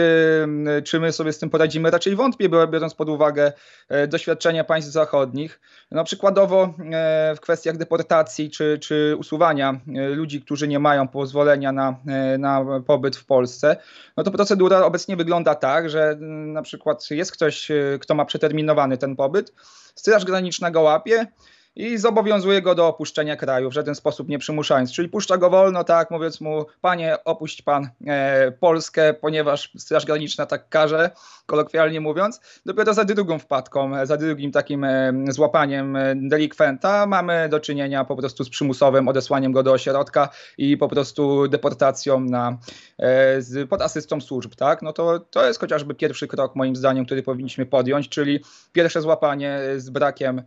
czy 0.84 1.00
my 1.00 1.12
sobie 1.12 1.34
z 1.34 1.39
tym 1.39 1.50
poradzimy. 1.50 1.92
Raczej 1.92 2.15
wątpię, 2.15 2.50
biorąc 2.50 2.94
pod 2.94 3.10
uwagę 3.10 3.54
e, 3.89 4.08
doświadczenia 4.08 4.63
państw 4.63 4.92
zachodnich. 4.92 5.60
No, 5.92 6.04
przykładowo 6.04 6.74
w 7.36 7.39
kwestiach 7.39 7.77
deportacji 7.77 8.50
czy, 8.50 8.80
czy 8.82 9.15
usuwania 9.20 9.80
ludzi, 10.15 10.42
którzy 10.42 10.68
nie 10.68 10.80
mają 10.80 11.08
pozwolenia 11.08 11.72
na, 11.72 12.00
na 12.39 12.65
pobyt 12.88 13.15
w 13.15 13.25
Polsce, 13.25 13.77
no 14.18 14.24
to 14.24 14.32
procedura 14.32 14.86
obecnie 14.86 15.15
wygląda 15.15 15.56
tak, 15.56 15.89
że 15.89 16.18
na 16.20 16.62
przykład 16.62 17.12
jest 17.12 17.32
ktoś, 17.32 17.72
kto 18.01 18.15
ma 18.15 18.25
przeterminowany 18.25 18.98
ten 18.98 19.15
pobyt, 19.15 19.54
Straż 19.96 20.25
Graniczna 20.25 20.72
go 20.72 20.82
łapie, 20.82 21.27
i 21.75 21.98
zobowiązuje 21.98 22.62
go 22.62 22.75
do 22.75 22.88
opuszczenia 22.88 23.36
kraju, 23.36 23.70
w 23.70 23.74
żaden 23.74 23.96
sposób 23.96 24.29
nie 24.29 24.39
przymuszając. 24.39 24.94
Czyli 24.94 25.10
puszcza 25.10 25.38
go 25.38 25.50
wolno, 25.50 25.84
tak, 25.84 26.12
mówiąc 26.12 26.41
mu, 26.41 26.65
panie, 26.82 27.24
opuść 27.24 27.62
pan 27.62 27.89
e, 28.08 28.51
Polskę, 28.51 29.13
ponieważ 29.13 29.72
Straż 29.77 30.05
Graniczna 30.05 30.46
tak 30.46 30.70
każe, 30.70 31.12
kolokwialnie 31.46 32.02
mówiąc. 32.02 32.42
Dopiero 32.66 32.94
za 32.94 33.06
drugą 33.06 33.40
wpadką, 33.40 34.06
za 34.06 34.18
drugim 34.18 34.52
takim 34.52 34.84
e, 34.84 35.14
złapaniem 35.30 35.96
e, 35.96 36.16
delikwenta 36.16 37.06
mamy 37.06 37.50
do 37.50 37.60
czynienia 37.60 38.06
po 38.06 38.16
prostu 38.16 38.44
z 38.44 38.50
przymusowym 38.50 39.08
odesłaniem 39.08 39.52
go 39.52 39.64
do 39.64 39.72
ośrodka 39.72 40.30
i 40.58 40.78
po 40.78 40.88
prostu 40.88 41.48
deportacją 41.48 42.20
na, 42.20 42.58
e, 42.98 43.42
z, 43.42 43.70
pod 43.70 43.82
asystą 43.82 44.22
służb, 44.22 44.56
tak. 44.56 44.82
No 44.82 44.94
to, 44.94 45.20
to 45.20 45.48
jest 45.48 45.60
chociażby 45.60 45.96
pierwszy 45.96 46.28
krok, 46.28 46.56
moim 46.56 46.75
zdaniem, 46.75 47.06
który 47.06 47.24
powinniśmy 47.24 47.66
podjąć, 47.66 48.10
czyli 48.10 48.40
pierwsze 48.74 49.02
złapanie 49.02 49.60
z 49.78 49.90
brakiem 49.90 50.42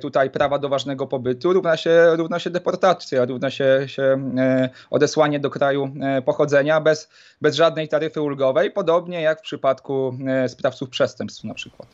tutaj 0.00 0.30
prawa 0.30 0.58
do 0.58 0.68
ważnego 0.68 1.06
pobytu 1.06 1.52
równa 1.52 1.76
się, 1.76 2.16
równa 2.16 2.38
się 2.38 2.50
deportacja, 2.50 3.24
równa 3.24 3.50
się, 3.50 3.84
się 3.86 4.32
odesłanie 4.90 5.40
do 5.40 5.50
kraju 5.50 5.94
pochodzenia 6.24 6.80
bez, 6.80 7.08
bez 7.40 7.54
żadnej 7.56 7.88
taryfy 7.88 8.20
ulgowej, 8.20 8.70
podobnie 8.70 9.22
jak 9.22 9.38
w 9.38 9.42
przypadku 9.42 10.14
sprawców 10.48 10.90
przestępstw 10.90 11.44
na 11.44 11.54
przykład. 11.54 11.88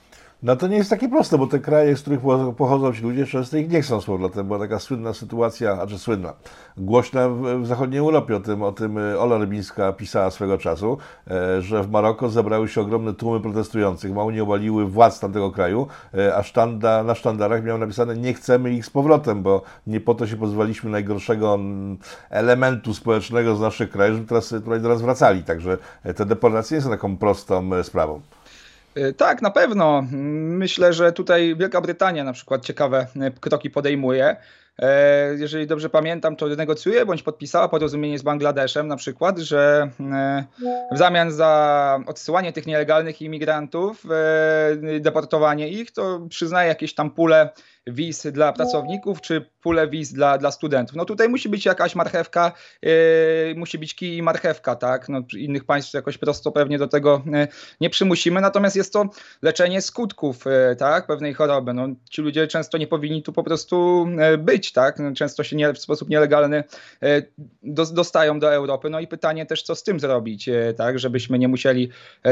No 0.46 0.56
to 0.56 0.68
nie 0.68 0.76
jest 0.76 0.90
takie 0.90 1.08
proste, 1.08 1.38
bo 1.38 1.46
te 1.46 1.58
kraje, 1.58 1.96
z 1.96 2.00
których 2.00 2.20
pochodzą 2.56 2.92
ci 2.92 3.02
ludzie, 3.02 3.26
często 3.26 3.56
ich 3.56 3.70
nie 3.70 3.82
chcą 3.82 4.00
powrotem. 4.00 4.46
Była 4.46 4.58
taka 4.58 4.78
słynna 4.78 5.12
sytuacja, 5.12 5.72
a 5.72 5.86
czy 5.86 5.98
słynna, 5.98 6.32
głośna 6.76 7.28
w, 7.28 7.66
zachodniej 7.66 7.98
Europie, 8.00 8.36
o 8.36 8.40
tym, 8.40 8.62
o 8.62 8.72
tym 8.72 8.98
e, 8.98 9.18
Ola 9.18 9.38
Rybińska 9.38 9.92
pisała 9.92 10.30
swego 10.30 10.58
czasu, 10.58 10.98
e, 11.30 11.62
że 11.62 11.82
w 11.82 11.90
Maroko 11.90 12.28
zebrały 12.28 12.68
się 12.68 12.80
ogromne 12.80 13.14
tłumy 13.14 13.40
protestujących, 13.40 14.12
mało 14.12 14.30
nie 14.30 14.42
obaliły 14.42 14.86
władz 14.86 15.20
tamtego 15.20 15.50
kraju, 15.50 15.86
e, 16.14 16.36
a 16.36 16.42
sztanda, 16.42 17.02
na 17.02 17.14
sztandarach 17.14 17.64
miał 17.64 17.78
napisane 17.78 18.16
nie 18.16 18.34
chcemy 18.34 18.72
ich 18.72 18.86
z 18.86 18.90
powrotem, 18.90 19.42
bo 19.42 19.62
nie 19.86 20.00
po 20.00 20.14
to 20.14 20.26
się 20.26 20.36
pozwaliśmy 20.36 20.90
najgorszego 20.90 21.58
elementu 22.30 22.94
społecznego 22.94 23.56
z 23.56 23.60
naszych 23.60 23.90
krajów, 23.90 24.16
żeby 24.16 24.28
teraz, 24.28 24.54
do 24.82 24.88
nas 24.88 25.02
wracali. 25.02 25.42
Także 25.42 25.78
te 26.16 26.26
deportacje 26.26 26.76
nie 26.76 26.82
są 26.82 26.90
taką 26.90 27.16
prostą 27.16 27.82
sprawą. 27.82 28.20
E, 28.96 29.12
tak, 29.12 29.42
na 29.42 29.50
pewno. 29.50 30.04
Myślę, 30.10 30.92
że 30.92 31.12
tutaj 31.12 31.56
Wielka 31.56 31.80
Brytania 31.80 32.24
na 32.24 32.32
przykład 32.32 32.64
ciekawe 32.64 33.06
e, 33.20 33.30
kroki 33.30 33.70
podejmuje. 33.70 34.36
E, 34.78 35.34
jeżeli 35.38 35.66
dobrze 35.66 35.90
pamiętam, 35.90 36.36
to 36.36 36.46
negocjuje 36.46 37.06
bądź 37.06 37.22
podpisała 37.22 37.68
porozumienie 37.68 38.18
z 38.18 38.22
Bangladeszem 38.22 38.88
na 38.88 38.96
przykład, 38.96 39.38
że 39.38 39.90
w 40.92 40.98
zamian 40.98 41.32
za 41.32 42.00
odsyłanie 42.06 42.52
tych 42.52 42.66
nielegalnych 42.66 43.22
imigrantów, 43.22 44.06
deportowanie 45.00 45.68
ich, 45.68 45.90
to 45.90 46.20
przyznaje 46.30 46.68
jakieś 46.68 46.94
tam 46.94 47.10
pule 47.10 47.50
wiz 47.86 48.26
dla 48.32 48.52
pracowników, 48.52 49.20
czy 49.20 49.50
pulę 49.60 49.88
wiz 49.88 50.12
dla, 50.12 50.38
dla 50.38 50.50
studentów. 50.50 50.96
No 50.96 51.04
tutaj 51.04 51.28
musi 51.28 51.48
być 51.48 51.66
jakaś 51.66 51.94
marchewka, 51.94 52.52
musi 53.56 53.78
być 53.78 53.94
kij 53.94 54.16
i 54.16 54.22
marchewka, 54.22 54.76
tak? 54.76 55.08
No, 55.08 55.20
innych 55.36 55.64
państw 55.64 55.94
jakoś 55.94 56.18
prosto 56.18 56.52
pewnie 56.52 56.78
do 56.78 56.88
tego 56.88 57.22
nie 57.80 57.90
przymusimy, 57.90 58.40
natomiast 58.40 58.76
jest 58.76 58.92
to 58.92 59.04
leczenie 59.42 59.82
skutków, 59.82 60.44
tak? 60.78 61.06
Pewnej 61.06 61.34
choroby. 61.34 61.74
No, 61.74 61.88
ci 62.10 62.22
ludzie 62.22 62.46
często 62.46 62.78
nie 62.78 62.86
powinni 62.86 63.22
tu 63.22 63.32
po 63.32 63.42
prostu 63.42 64.06
yy, 64.30 64.38
tak? 64.72 64.98
No, 64.98 65.12
często 65.12 65.44
się 65.44 65.56
nie, 65.56 65.72
w 65.72 65.78
sposób 65.78 66.08
nielegalny 66.08 66.64
do, 67.62 67.86
dostają 67.86 68.40
do 68.40 68.54
Europy. 68.54 68.90
No 68.90 69.00
i 69.00 69.06
pytanie 69.06 69.46
też, 69.46 69.62
co 69.62 69.74
z 69.74 69.82
tym 69.82 70.00
zrobić, 70.00 70.46
yy, 70.46 70.74
tak? 70.76 70.98
Żebyśmy 70.98 71.38
nie 71.38 71.48
musieli 71.48 71.88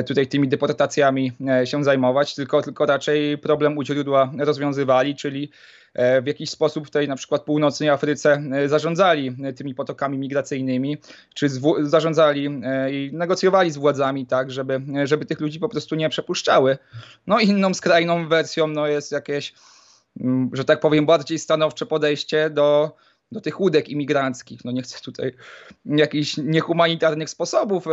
tutaj 0.06 0.26
tymi 0.26 0.48
deportacjami 0.48 1.32
się 1.64 1.84
zajmować, 1.84 2.34
tylko, 2.34 2.62
tylko 2.62 2.86
raczej 2.86 3.38
problem 3.38 3.78
u 3.78 3.84
źródła 3.84 4.32
rozwiązywali, 4.38 5.16
czyli 5.16 5.50
E, 5.94 6.22
w 6.22 6.26
jakiś 6.26 6.50
sposób 6.50 6.90
tej 6.90 7.08
na 7.08 7.16
przykład 7.16 7.42
północnej 7.42 7.88
Afryce 7.88 8.42
e, 8.52 8.68
zarządzali 8.68 9.36
e, 9.44 9.52
tymi 9.52 9.74
potokami 9.74 10.18
migracyjnymi, 10.18 10.98
czy 11.34 11.48
zarządzali 11.82 12.48
i 12.90 13.10
negocjowali 13.12 13.70
z 13.70 13.76
władzami 13.76 14.26
tak, 14.26 14.50
żeby, 14.50 14.80
żeby 15.04 15.24
tych 15.26 15.40
ludzi 15.40 15.60
po 15.60 15.68
prostu 15.68 15.94
nie 15.94 16.08
przepuszczały. 16.08 16.78
No 17.26 17.40
inną 17.40 17.74
skrajną 17.74 18.28
wersją 18.28 18.66
no, 18.66 18.86
jest 18.86 19.12
jakieś, 19.12 19.54
że 20.52 20.64
tak 20.64 20.80
powiem, 20.80 21.06
bardziej 21.06 21.38
stanowcze 21.38 21.86
podejście 21.86 22.50
do 22.50 22.96
do 23.32 23.40
tych 23.40 23.60
łódek 23.60 23.88
imigranckich. 23.88 24.64
No 24.64 24.72
nie 24.72 24.82
chcę 24.82 25.00
tutaj 25.00 25.32
jakichś 25.84 26.36
niehumanitarnych 26.36 27.30
sposobów 27.30 27.84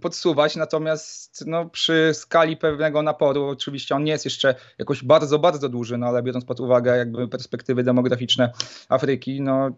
podsuwać, 0.00 0.56
natomiast 0.56 1.44
no, 1.46 1.68
przy 1.68 2.10
skali 2.14 2.56
pewnego 2.56 3.02
naporu, 3.02 3.44
oczywiście 3.44 3.94
on 3.94 4.04
nie 4.04 4.12
jest 4.12 4.24
jeszcze 4.24 4.54
jakoś 4.78 5.04
bardzo, 5.04 5.38
bardzo 5.38 5.68
duży, 5.68 5.98
no 5.98 6.06
ale 6.06 6.22
biorąc 6.22 6.44
pod 6.44 6.60
uwagę 6.60 6.96
jakby 6.96 7.28
perspektywy 7.28 7.82
demograficzne 7.82 8.52
Afryki, 8.88 9.40
no 9.40 9.70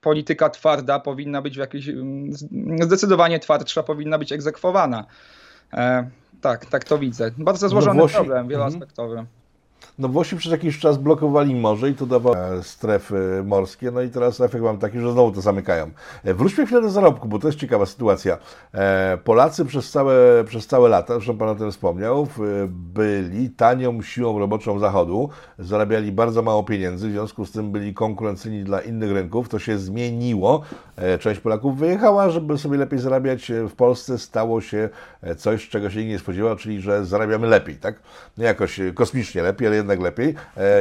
polityka 0.00 0.50
twarda 0.50 1.00
powinna 1.00 1.42
być 1.42 1.54
w 1.56 1.60
jakiejś, 1.60 1.90
zdecydowanie 2.80 3.38
twardsza 3.38 3.82
powinna 3.82 4.18
być 4.18 4.32
egzekwowana. 4.32 5.06
E, 5.72 6.10
tak, 6.40 6.66
tak 6.66 6.84
to 6.84 6.98
widzę. 6.98 7.30
Bardzo 7.38 7.68
złożony 7.68 7.94
no 7.94 8.00
Włosi... 8.00 8.14
problem, 8.14 8.48
wieloaspektowy. 8.48 9.18
Mhm. 9.18 9.43
No 9.98 10.08
Włosi 10.08 10.36
przez 10.36 10.52
jakiś 10.52 10.78
czas 10.78 10.98
blokowali 10.98 11.54
morze 11.54 11.90
i 11.90 11.94
to 11.94 12.06
dawało 12.06 12.36
strefy 12.62 13.42
morskie, 13.46 13.90
no 13.90 14.02
i 14.02 14.08
teraz 14.08 14.40
efekt 14.40 14.64
mam 14.64 14.78
taki, 14.78 15.00
że 15.00 15.12
znowu 15.12 15.32
to 15.32 15.40
zamykają. 15.40 15.90
E, 16.24 16.34
wróćmy 16.34 16.66
chwilę 16.66 16.82
do 16.82 16.90
zarobku, 16.90 17.28
bo 17.28 17.38
to 17.38 17.48
jest 17.48 17.58
ciekawa 17.58 17.86
sytuacja. 17.86 18.38
E, 18.74 19.18
Polacy 19.24 19.64
przez 19.64 19.90
całe, 19.90 20.44
przez 20.44 20.66
całe 20.66 20.88
lata, 20.88 21.14
zresztą 21.14 21.36
Pan 21.36 21.48
o 21.48 21.54
tym 21.54 21.72
wspomniał, 21.72 22.28
byli 22.68 23.50
tanią 23.50 24.02
siłą 24.02 24.38
roboczą 24.38 24.78
Zachodu, 24.78 25.28
zarabiali 25.58 26.12
bardzo 26.12 26.42
mało 26.42 26.62
pieniędzy, 26.62 27.08
w 27.08 27.12
związku 27.12 27.46
z 27.46 27.52
tym 27.52 27.72
byli 27.72 27.94
konkurencyjni 27.94 28.64
dla 28.64 28.80
innych 28.80 29.12
rynków. 29.12 29.48
To 29.48 29.58
się 29.58 29.78
zmieniło 29.78 30.62
Część 31.20 31.40
Polaków 31.40 31.78
wyjechała, 31.78 32.30
żeby 32.30 32.58
sobie 32.58 32.78
lepiej 32.78 32.98
zarabiać. 32.98 33.52
W 33.68 33.72
Polsce 33.72 34.18
stało 34.18 34.60
się 34.60 34.88
coś, 35.36 35.68
czego 35.68 35.90
się 35.90 35.98
nikt 35.98 36.10
nie 36.10 36.18
spodziewał, 36.18 36.56
czyli 36.56 36.80
że 36.80 37.04
zarabiamy 37.04 37.46
lepiej, 37.46 37.76
tak? 37.76 37.94
Nie 38.38 38.44
jakoś 38.44 38.80
kosmicznie 38.94 39.42
lepiej, 39.42 39.66
ale 39.66 39.73
jednak 39.74 40.00
lepiej. 40.00 40.34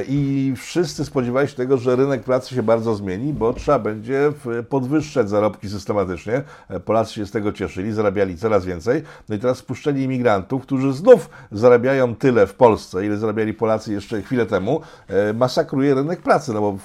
I 0.07 0.53
wszyscy 0.57 1.05
spodziewali 1.05 1.47
się 1.47 1.55
tego, 1.55 1.77
że 1.77 1.95
rynek 1.95 2.23
pracy 2.23 2.55
się 2.55 2.63
bardzo 2.63 2.95
zmieni, 2.95 3.33
bo 3.33 3.53
trzeba 3.53 3.79
będzie 3.79 4.31
podwyższać 4.69 5.29
zarobki 5.29 5.69
systematycznie. 5.69 6.41
Polacy 6.85 7.13
się 7.13 7.25
z 7.25 7.31
tego 7.31 7.53
cieszyli, 7.53 7.91
zarabiali 7.91 8.37
coraz 8.37 8.65
więcej. 8.65 9.03
No 9.29 9.35
i 9.35 9.39
teraz 9.39 9.57
spuszczenie 9.57 10.03
imigrantów, 10.03 10.61
którzy 10.61 10.93
znów 10.93 11.29
zarabiają 11.51 12.15
tyle 12.15 12.47
w 12.47 12.53
Polsce, 12.53 13.05
ile 13.05 13.17
zarabiali 13.17 13.53
Polacy 13.53 13.93
jeszcze 13.93 14.21
chwilę 14.21 14.45
temu, 14.45 14.81
e, 15.07 15.33
masakruje 15.33 15.95
rynek 15.95 16.21
pracy, 16.21 16.53
no 16.53 16.61
bo 16.61 16.77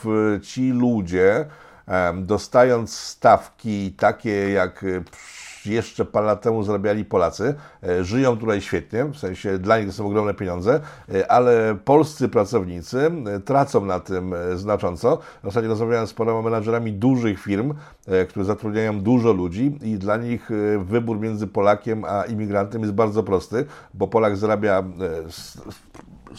ci 0.42 0.70
ludzie, 0.70 1.46
dostając 2.14 2.98
stawki 2.98 3.92
takie 3.92 4.50
jak 4.50 4.84
jeszcze 5.68 6.04
parę 6.04 6.26
lat 6.26 6.42
temu 6.42 6.62
zarabiali 6.62 7.04
Polacy, 7.04 7.54
e, 7.82 8.04
żyją 8.04 8.36
tutaj 8.36 8.60
świetnie, 8.60 9.04
w 9.04 9.16
sensie 9.16 9.58
dla 9.58 9.78
nich 9.78 9.86
to 9.86 9.92
są 9.92 10.06
ogromne 10.06 10.34
pieniądze, 10.34 10.80
e, 11.14 11.32
ale 11.32 11.76
polscy 11.84 12.28
pracownicy 12.28 13.10
e, 13.36 13.40
tracą 13.40 13.84
na 13.84 14.00
tym 14.00 14.34
znacząco. 14.54 15.18
Ostatnio 15.44 15.70
rozmawiałem 15.70 16.06
z 16.06 16.14
paroma 16.14 16.42
menadżerami 16.42 16.92
dużych 16.92 17.40
firm, 17.40 17.74
które 18.28 18.44
zatrudniają 18.44 19.00
dużo 19.00 19.32
ludzi 19.32 19.78
i 19.82 19.98
dla 19.98 20.16
nich 20.16 20.50
wybór 20.78 21.20
między 21.20 21.46
Polakiem 21.46 22.04
a 22.04 22.22
imigrantem 22.22 22.82
jest 22.82 22.94
bardzo 22.94 23.22
prosty, 23.22 23.64
bo 23.94 24.08
Polak 24.08 24.36
zarabia 24.36 24.84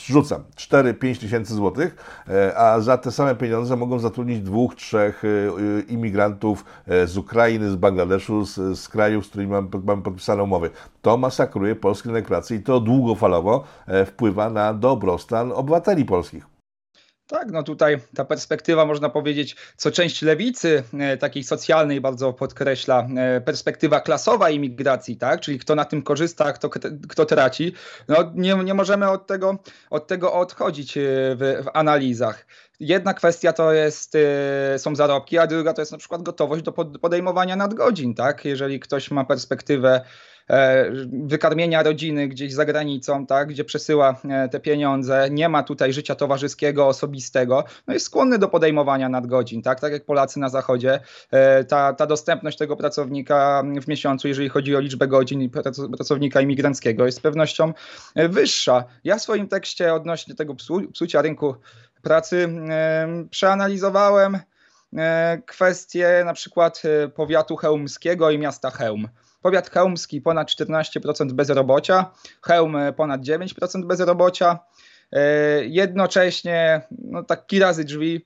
rzucam 0.05 0.43
4-5 0.55 1.19
tysięcy 1.19 1.53
złotych, 1.53 1.95
e, 2.29 2.57
a 2.57 2.79
za 2.79 2.97
te 2.97 3.11
same 3.11 3.35
pieniądze 3.35 3.75
mogą 3.75 3.99
zatrudnić 3.99 4.41
dwóch, 4.41 4.75
trzech 4.75 5.23
e, 5.25 5.81
imigrantów 5.81 6.65
e, 6.87 7.07
z 7.07 7.17
Ukrainy, 7.17 7.69
z 7.69 7.75
Bangladeszu, 7.75 8.45
z, 8.45 8.79
z 8.79 8.89
krajów, 8.89 9.25
z 9.25 9.29
którymi 9.29 9.51
mamy, 9.51 9.67
mamy 9.83 10.01
podpisane 10.01 10.43
umowy. 10.43 10.69
To 11.01 11.17
masakruje 11.17 11.75
polski 11.75 12.07
rynek 12.07 12.25
pracy 12.25 12.55
i 12.55 12.63
to 12.63 12.79
długofalowo 12.79 13.63
wpływa 14.05 14.49
na 14.49 14.73
dobrostan 14.73 15.51
obywateli 15.51 16.05
polskich. 16.05 16.58
Tak, 17.29 17.51
no 17.51 17.63
tutaj 17.63 17.97
ta 18.15 18.25
perspektywa, 18.25 18.85
można 18.85 19.09
powiedzieć, 19.09 19.55
co 19.77 19.91
część 19.91 20.21
lewicy 20.21 20.83
e, 20.99 21.17
takiej 21.17 21.43
socjalnej 21.43 22.01
bardzo 22.01 22.33
podkreśla, 22.33 23.07
e, 23.17 23.41
perspektywa 23.41 24.01
klasowa 24.01 24.49
imigracji, 24.49 25.17
tak? 25.17 25.41
czyli 25.41 25.59
kto 25.59 25.75
na 25.75 25.85
tym 25.85 26.01
korzysta, 26.01 26.53
kto, 26.53 26.69
kto 27.09 27.25
traci. 27.25 27.73
No 28.07 28.31
nie, 28.35 28.55
nie 28.55 28.73
możemy 28.73 29.09
od 29.09 29.27
tego, 29.27 29.57
od 29.89 30.07
tego 30.07 30.33
odchodzić 30.33 30.97
e, 30.97 31.01
w, 31.35 31.63
w 31.65 31.69
analizach. 31.73 32.45
Jedna 32.79 33.13
kwestia 33.13 33.53
to 33.53 33.73
jest, 33.73 34.17
są 34.77 34.95
zarobki, 34.95 35.37
a 35.37 35.47
druga 35.47 35.73
to 35.73 35.81
jest 35.81 35.91
na 35.91 35.97
przykład 35.97 36.23
gotowość 36.23 36.63
do 36.63 36.71
podejmowania 37.01 37.55
nadgodzin. 37.55 38.13
Tak? 38.15 38.45
Jeżeli 38.45 38.79
ktoś 38.79 39.11
ma 39.11 39.25
perspektywę 39.25 40.01
wykarmienia 41.11 41.83
rodziny 41.83 42.27
gdzieś 42.27 42.53
za 42.53 42.65
granicą, 42.65 43.25
tak, 43.25 43.47
gdzie 43.47 43.63
przesyła 43.63 44.15
e, 44.29 44.49
te 44.49 44.59
pieniądze, 44.59 45.27
nie 45.31 45.49
ma 45.49 45.63
tutaj 45.63 45.93
życia 45.93 46.15
towarzyskiego, 46.15 46.87
osobistego, 46.87 47.63
no 47.87 47.93
jest 47.93 48.05
skłonny 48.05 48.37
do 48.37 48.47
podejmowania 48.47 49.09
nadgodzin, 49.09 49.61
tak, 49.61 49.79
tak 49.79 49.93
jak 49.93 50.05
Polacy 50.05 50.39
na 50.39 50.49
zachodzie. 50.49 50.99
E, 51.31 51.63
ta, 51.63 51.93
ta 51.93 52.05
dostępność 52.05 52.57
tego 52.57 52.75
pracownika 52.75 53.63
w 53.81 53.87
miesiącu, 53.87 54.27
jeżeli 54.27 54.49
chodzi 54.49 54.75
o 54.75 54.79
liczbę 54.79 55.07
godzin 55.07 55.49
pracownika 55.97 56.41
imigranckiego 56.41 57.05
jest 57.05 57.17
z 57.17 57.21
pewnością 57.21 57.73
wyższa. 58.15 58.83
Ja 59.03 59.15
w 59.15 59.21
swoim 59.21 59.47
tekście 59.47 59.93
odnośnie 59.93 60.35
tego 60.35 60.55
psu, 60.55 60.81
psucia 60.93 61.21
rynku 61.21 61.55
pracy 62.01 62.49
przeanalizowałem 63.29 64.39
kwestie 65.45 66.23
na 66.25 66.33
przykład 66.33 66.81
powiatu 67.15 67.55
chełmskiego 67.55 68.31
i 68.31 68.37
miasta 68.37 68.69
Chełm. 68.69 69.07
Powiat 69.41 69.69
chełmski 69.69 70.21
ponad 70.21 70.47
14% 70.47 71.31
bezrobocia, 71.31 72.11
Chełm 72.41 72.77
ponad 72.95 73.21
9% 73.21 73.85
bezrobocia. 73.85 74.59
E, 75.11 75.65
jednocześnie, 75.65 76.81
no 76.91 77.23
tak 77.23 77.45
razy 77.59 77.83
drzwi, 77.83 78.25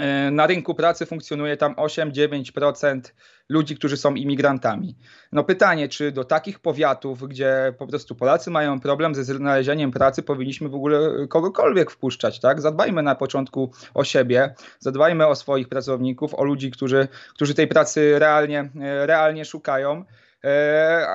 e, 0.00 0.30
na 0.30 0.46
rynku 0.46 0.74
pracy 0.74 1.06
funkcjonuje 1.06 1.56
tam 1.56 1.74
8-9% 1.74 3.00
ludzi, 3.48 3.76
którzy 3.76 3.96
są 3.96 4.14
imigrantami. 4.14 4.96
No 5.32 5.44
pytanie, 5.44 5.88
czy 5.88 6.12
do 6.12 6.24
takich 6.24 6.58
powiatów, 6.58 7.28
gdzie 7.28 7.74
po 7.78 7.86
prostu 7.86 8.14
Polacy 8.14 8.50
mają 8.50 8.80
problem 8.80 9.14
ze 9.14 9.24
znalezieniem 9.24 9.90
pracy, 9.90 10.22
powinniśmy 10.22 10.68
w 10.68 10.74
ogóle 10.74 11.26
kogokolwiek 11.28 11.90
wpuszczać, 11.90 12.40
tak? 12.40 12.60
Zadbajmy 12.60 13.02
na 13.02 13.14
początku 13.14 13.72
o 13.94 14.04
siebie, 14.04 14.54
zadbajmy 14.78 15.26
o 15.26 15.34
swoich 15.34 15.68
pracowników, 15.68 16.34
o 16.34 16.44
ludzi, 16.44 16.70
którzy, 16.70 17.08
którzy 17.34 17.54
tej 17.54 17.68
pracy 17.68 18.18
realnie, 18.18 18.70
realnie 19.06 19.44
szukają. 19.44 20.04
E, 20.44 21.06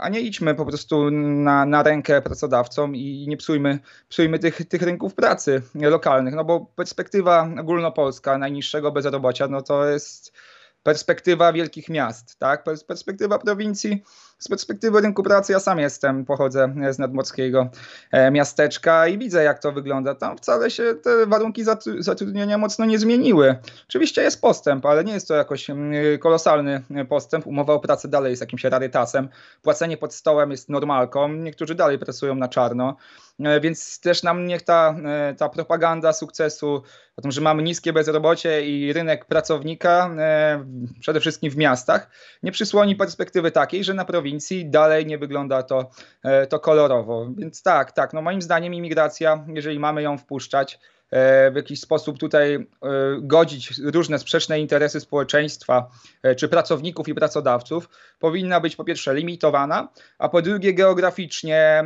a, 0.00 0.08
nie 0.08 0.20
idźmy 0.20 0.54
po 0.54 0.66
prostu 0.66 1.10
na, 1.10 1.66
na 1.66 1.82
rękę 1.82 2.22
pracodawcom 2.22 2.96
i 2.96 3.26
nie 3.28 3.36
psujmy, 3.36 3.78
psujmy 4.08 4.38
tych, 4.38 4.68
tych 4.68 4.82
rynków 4.82 5.14
pracy 5.14 5.62
lokalnych, 5.74 6.34
no 6.34 6.44
bo 6.44 6.60
perspektywa 6.60 7.48
ogólnopolska 7.60 8.38
najniższego 8.38 8.92
bezrobocia, 8.92 9.48
no 9.48 9.62
to 9.62 9.86
jest 9.86 10.32
perspektywa 10.82 11.52
wielkich 11.52 11.88
miast, 11.88 12.38
tak? 12.38 12.64
Perspektywa 12.86 13.38
prowincji, 13.38 14.02
z 14.38 14.48
perspektywy 14.48 15.00
rynku 15.00 15.22
pracy 15.22 15.52
ja 15.52 15.60
sam 15.60 15.78
jestem, 15.78 16.24
pochodzę 16.24 16.74
z 16.90 16.98
nadmorskiego 16.98 17.68
e, 18.12 18.30
miasteczka 18.30 19.08
i 19.08 19.18
widzę 19.18 19.44
jak 19.44 19.58
to 19.58 19.72
wygląda. 19.72 20.14
Tam 20.14 20.36
wcale 20.36 20.70
się 20.70 20.94
te 21.02 21.26
warunki 21.26 21.64
zatrudnienia 21.98 22.58
mocno 22.58 22.84
nie 22.84 22.98
zmieniły. 22.98 23.56
Oczywiście 23.88 24.22
jest 24.22 24.40
postęp, 24.40 24.86
ale 24.86 25.04
nie 25.04 25.12
jest 25.12 25.28
to 25.28 25.34
jakoś 25.34 25.70
mm, 25.70 26.18
kolosalny 26.18 26.82
postęp. 27.08 27.46
Umowa 27.46 27.72
o 27.72 27.80
pracę 27.80 28.08
dalej 28.08 28.30
jest 28.30 28.40
jakimś 28.40 28.64
rarytasem. 28.64 29.28
Płacenie 29.62 29.96
pod 29.96 30.14
stołem 30.14 30.50
jest 30.50 30.68
normalką. 30.68 31.28
Niektórzy 31.28 31.74
dalej 31.74 31.98
pracują 31.98 32.34
na 32.34 32.48
czarno. 32.48 32.96
E, 33.40 33.60
więc 33.60 34.00
też 34.00 34.22
nam 34.22 34.46
niech 34.46 34.62
ta, 34.62 34.94
e, 35.04 35.34
ta 35.34 35.48
propaganda 35.48 36.12
sukcesu, 36.12 36.82
o 37.16 37.22
tym, 37.22 37.30
że 37.30 37.40
mamy 37.40 37.62
niskie 37.62 37.92
bezrobocie 37.92 38.66
i 38.66 38.92
rynek 38.92 39.24
pracownika, 39.24 40.10
przede 41.00 41.20
wszystkim 41.20 41.50
w 41.50 41.56
miastach, 41.56 42.10
nie 42.42 42.52
przysłoni 42.52 42.96
perspektywy 42.96 43.50
takiej, 43.50 43.84
że 43.84 43.94
na 43.94 44.04
prowincji 44.26 44.66
dalej 44.70 45.06
nie 45.06 45.18
wygląda 45.18 45.62
to, 45.62 45.90
e, 46.22 46.46
to 46.46 46.60
kolorowo. 46.60 47.26
Więc 47.36 47.62
tak, 47.62 47.92
tak, 47.92 48.12
no 48.12 48.22
moim 48.22 48.42
zdaniem 48.42 48.74
imigracja, 48.74 49.44
jeżeli 49.48 49.78
mamy 49.78 50.02
ją 50.02 50.18
wpuszczać, 50.18 50.78
e, 51.10 51.50
w 51.50 51.56
jakiś 51.56 51.80
sposób 51.80 52.18
tutaj 52.18 52.54
e, 52.54 52.66
godzić 53.20 53.72
różne 53.84 54.18
sprzeczne 54.18 54.60
interesy 54.60 55.00
społeczeństwa, 55.00 55.90
czy 56.36 56.48
pracowników 56.48 57.08
i 57.08 57.14
pracodawców, 57.14 57.88
powinna 58.18 58.60
być 58.60 58.76
po 58.76 58.84
pierwsze 58.84 59.14
limitowana, 59.14 59.88
a 60.18 60.28
po 60.28 60.42
drugie 60.42 60.74
geograficznie, 60.74 61.84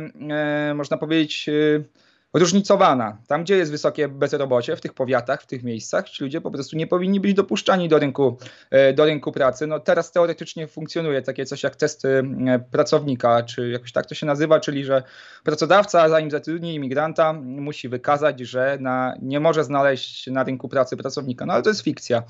można 0.75 0.97
powiedzieć, 0.97 1.49
różnicowana. 2.33 3.17
Tam, 3.27 3.43
gdzie 3.43 3.57
jest 3.57 3.71
wysokie 3.71 4.07
bezrobocie, 4.07 4.75
w 4.75 4.81
tych 4.81 4.93
powiatach, 4.93 5.41
w 5.41 5.45
tych 5.45 5.63
miejscach, 5.63 6.09
ci 6.09 6.23
ludzie 6.23 6.41
po 6.41 6.51
prostu 6.51 6.77
nie 6.77 6.87
powinni 6.87 7.19
być 7.19 7.33
dopuszczani 7.33 7.89
do 7.89 7.99
rynku, 7.99 8.37
e, 8.69 8.93
do 8.93 9.05
rynku 9.05 9.31
pracy. 9.31 9.67
No 9.67 9.79
teraz 9.79 10.11
teoretycznie 10.11 10.67
funkcjonuje 10.67 11.21
takie 11.21 11.45
coś 11.45 11.63
jak 11.63 11.75
testy 11.75 12.23
e, 12.47 12.59
pracownika, 12.59 13.43
czy 13.43 13.69
jakoś 13.69 13.91
tak 13.91 14.05
to 14.05 14.15
się 14.15 14.25
nazywa, 14.25 14.59
czyli 14.59 14.85
że 14.85 15.03
pracodawca, 15.43 16.09
zanim 16.09 16.31
zatrudni 16.31 16.75
imigranta, 16.75 17.33
musi 17.33 17.89
wykazać, 17.89 18.39
że 18.39 18.77
na, 18.81 19.15
nie 19.21 19.39
może 19.39 19.63
znaleźć 19.63 20.27
na 20.27 20.43
rynku 20.43 20.69
pracy 20.69 20.97
pracownika. 20.97 21.45
No 21.45 21.53
ale 21.53 21.63
to 21.63 21.69
jest 21.69 21.81
fikcja. 21.81 22.23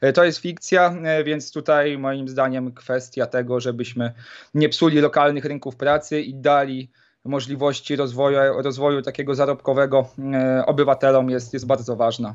E, 0.00 0.12
to 0.12 0.24
jest 0.24 0.38
fikcja, 0.38 0.94
więc 1.24 1.52
tutaj 1.52 1.98
moim 1.98 2.28
zdaniem 2.28 2.72
kwestia 2.72 3.26
tego, 3.26 3.60
żebyśmy 3.60 4.12
nie 4.54 4.68
psuli 4.68 5.00
lokalnych 5.00 5.44
rynków 5.44 5.76
pracy 5.76 6.20
i 6.20 6.34
dali 6.34 6.90
możliwości 7.24 7.96
rozwoju, 7.96 8.62
rozwoju 8.62 9.02
takiego 9.02 9.34
zarobkowego 9.34 10.06
e, 10.34 10.66
obywatelom 10.66 11.30
jest, 11.30 11.52
jest 11.52 11.66
bardzo 11.66 11.96
ważna. 11.96 12.34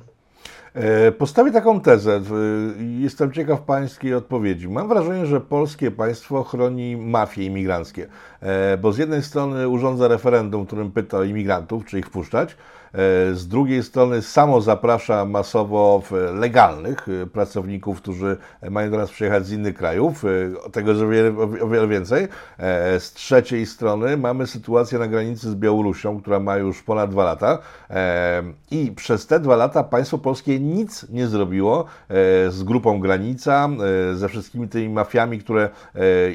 E, 0.73 1.12
postawię 1.12 1.51
taką 1.51 1.82
tezę. 1.82 2.21
Jestem 2.99 3.32
ciekaw 3.32 3.62
Pańskiej 3.62 4.13
odpowiedzi. 4.13 4.69
Mam 4.69 4.88
wrażenie, 4.88 5.25
że 5.25 5.41
polskie 5.41 5.91
państwo 5.91 6.43
chroni 6.43 6.97
mafie 6.97 7.45
imigranckie, 7.45 8.08
e, 8.41 8.77
bo 8.77 8.91
z 8.91 8.97
jednej 8.97 9.23
strony 9.23 9.67
urządza 9.67 10.08
referendum, 10.08 10.65
którym 10.65 10.91
pyta 10.91 11.23
imigrantów, 11.23 11.86
czy 11.86 11.99
ich 11.99 12.05
wpuszczać, 12.05 12.55
E, 12.93 13.34
z 13.34 13.47
drugiej 13.47 13.84
strony 13.84 14.21
samo 14.21 14.62
zaprasza 14.62 15.25
masowo 15.25 16.03
legalnych 16.34 17.08
pracowników, 17.34 18.01
którzy 18.01 18.38
mają 18.69 18.91
do 18.91 18.97
nas 18.97 19.12
przyjechać 19.12 19.45
z 19.45 19.51
innych 19.51 19.75
krajów, 19.75 20.23
tego 20.71 20.91
jest 20.91 21.03
o 21.03 21.08
wiele, 21.08 21.29
o 21.38 21.67
wiele 21.67 21.88
więcej. 21.88 22.27
Z 22.99 23.13
trzeciej 23.13 23.65
strony 23.65 24.17
mamy 24.17 24.47
sytuację 24.47 24.99
na 24.99 25.08
granicy 25.08 25.51
z 25.51 25.55
Białorusią, 25.55 26.21
która 26.21 26.39
ma 26.39 26.58
już 26.58 26.84
ponad 26.84 27.12
dwa 27.12 27.23
lata 27.23 27.58
i 28.71 28.91
przez 28.91 29.27
te 29.27 29.39
dwa 29.39 29.55
lata 29.55 29.84
państwo 29.84 30.17
polskie 30.17 30.59
nic 30.60 31.10
nie 31.10 31.28
zrobiło 31.28 31.86
z 32.50 32.63
grupą 32.63 33.00
granica, 33.00 33.69
ze 34.13 34.30
wszystkimi 34.30 34.67
tymi 34.67 34.89
mafiami, 34.89 35.39
które 35.39 35.69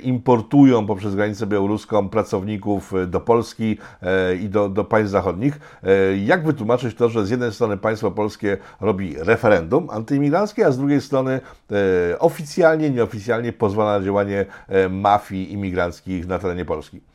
importują 0.02 0.86
poprzez 0.86 1.14
granicę 1.14 1.46
białoruską 1.46 2.08
pracowników 2.08 2.92
do 3.06 3.20
Polski 3.20 3.78
i 4.40 4.48
do, 4.48 4.68
do 4.68 4.84
państw 4.84 5.10
zachodnich. 5.10 5.60
Jak 6.24 6.46
wytłumaczyć 6.46 6.96
to, 6.96 7.08
że 7.08 7.26
z 7.26 7.30
jednej 7.30 7.52
strony 7.52 7.76
państwo 7.76 8.10
polskie 8.10 8.58
robi 8.80 9.14
referendum 9.18 9.90
antyimigranckie, 9.90 10.66
a 10.66 10.72
z 10.72 10.78
drugiej 10.78 11.00
strony 11.00 11.40
e, 12.12 12.18
oficjalnie, 12.18 12.90
nieoficjalnie 12.90 13.52
pozwala 13.52 13.98
na 13.98 14.04
działanie 14.04 14.46
e, 14.68 14.88
mafii 14.88 15.52
imigranckich 15.52 16.26
na 16.26 16.38
terenie 16.38 16.64
Polski? 16.64 17.13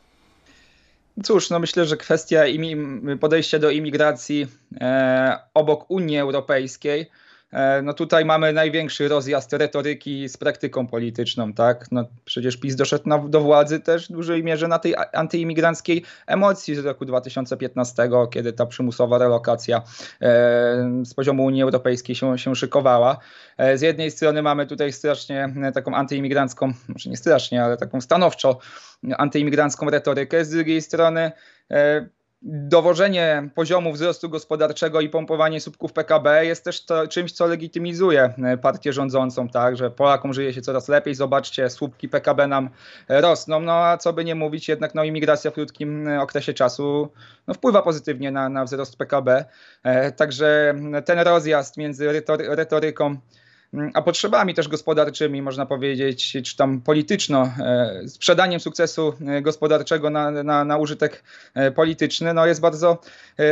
Cóż, 1.22 1.50
no 1.50 1.58
myślę, 1.58 1.86
że 1.86 1.96
kwestia 1.96 2.42
podejścia 3.20 3.58
do 3.58 3.70
imigracji 3.70 4.46
e, 4.80 5.38
obok 5.54 5.90
Unii 5.90 6.18
Europejskiej 6.18 7.10
no 7.82 7.94
tutaj 7.94 8.24
mamy 8.24 8.52
największy 8.52 9.08
rozjazd 9.08 9.52
retoryki 9.52 10.28
z 10.28 10.36
praktyką 10.36 10.86
polityczną, 10.86 11.52
tak? 11.52 11.86
No 11.90 12.04
przecież 12.24 12.56
PiS 12.56 12.76
doszedł 12.76 13.08
na, 13.08 13.18
do 13.18 13.40
władzy 13.40 13.80
też 13.80 14.08
w 14.08 14.12
dużej 14.12 14.44
mierze 14.44 14.68
na 14.68 14.78
tej 14.78 14.94
antyimigranckiej 15.12 16.04
emocji 16.26 16.74
z 16.74 16.78
roku 16.78 17.04
2015, 17.04 18.08
kiedy 18.30 18.52
ta 18.52 18.66
przymusowa 18.66 19.18
relokacja 19.18 19.76
e, 19.76 19.82
z 21.04 21.14
poziomu 21.14 21.44
Unii 21.44 21.62
Europejskiej 21.62 22.16
się, 22.16 22.38
się 22.38 22.56
szykowała. 22.56 23.18
E, 23.58 23.78
z 23.78 23.80
jednej 23.80 24.10
strony 24.10 24.42
mamy 24.42 24.66
tutaj 24.66 24.92
strasznie 24.92 25.54
taką 25.74 25.94
antyimigrancką, 25.94 26.72
może 26.88 27.10
nie 27.10 27.16
strasznie, 27.16 27.64
ale 27.64 27.76
taką 27.76 28.00
stanowczo 28.00 28.58
antyimigrancką 29.18 29.90
retorykę, 29.90 30.44
z 30.44 30.50
drugiej 30.50 30.82
strony 30.82 31.32
dowożenie 32.42 33.48
poziomu 33.54 33.92
wzrostu 33.92 34.28
gospodarczego 34.28 35.00
i 35.00 35.08
pompowanie 35.08 35.60
słupków 35.60 35.92
PKB 35.92 36.46
jest 36.46 36.64
też 36.64 36.84
to, 36.84 37.08
czymś, 37.08 37.32
co 37.32 37.46
legitymizuje 37.46 38.34
e, 38.44 38.56
partię 38.56 38.92
rządzącą, 38.92 39.48
tak, 39.48 39.76
że 39.76 39.90
Polakom 39.90 40.32
żyje 40.32 40.52
się 40.52 40.62
coraz 40.62 40.88
lepiej, 40.88 41.14
zobaczcie, 41.14 41.70
słupki 41.70 42.08
PKB 42.08 42.46
nam 42.46 42.70
rosną, 43.08 43.60
no 43.60 43.72
a 43.72 43.96
co 43.98 44.12
by 44.12 44.24
nie 44.24 44.34
mówić, 44.34 44.68
jednak 44.68 44.94
no, 44.94 45.04
imigracja 45.04 45.50
w 45.50 45.54
krótkim 45.54 46.08
e, 46.08 46.22
okresie 46.22 46.54
czasu 46.54 47.08
no, 47.46 47.54
wpływa 47.54 47.82
pozytywnie 47.82 48.30
na, 48.30 48.48
na 48.48 48.64
wzrost 48.64 48.96
PKB, 48.96 49.44
e, 49.82 50.12
także 50.12 50.74
ten 51.04 51.18
rozjazd 51.18 51.76
między 51.76 52.22
retoryką 52.38 53.06
Mm, 53.06 53.20
a 53.94 54.02
potrzebami 54.02 54.54
też 54.54 54.68
gospodarczymi, 54.68 55.42
można 55.42 55.66
powiedzieć, 55.66 56.36
czy 56.44 56.56
tam 56.56 56.80
polityczno, 56.80 57.52
e, 57.58 58.02
sprzedaniem 58.08 58.60
sukcesu 58.60 59.14
e, 59.26 59.42
gospodarczego 59.42 60.10
na, 60.10 60.30
na, 60.30 60.64
na 60.64 60.78
użytek 60.78 61.24
e, 61.54 61.70
polityczny, 61.70 62.34
no 62.34 62.46
jest 62.46 62.60
bardzo, 62.60 62.98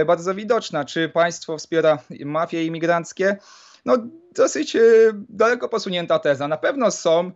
bardzo 0.07 0.35
widoczna. 0.35 0.85
Czy 0.85 1.09
państwo 1.09 1.59
wspiera 1.59 1.99
mafie 2.25 2.65
imigranckie? 2.65 3.37
No, 3.85 3.97
dosyć 4.35 4.77
daleko 5.29 5.69
posunięta 5.69 6.19
teza. 6.19 6.49
Na 6.49 6.57
pewno 6.57 6.91
są, 6.91 7.33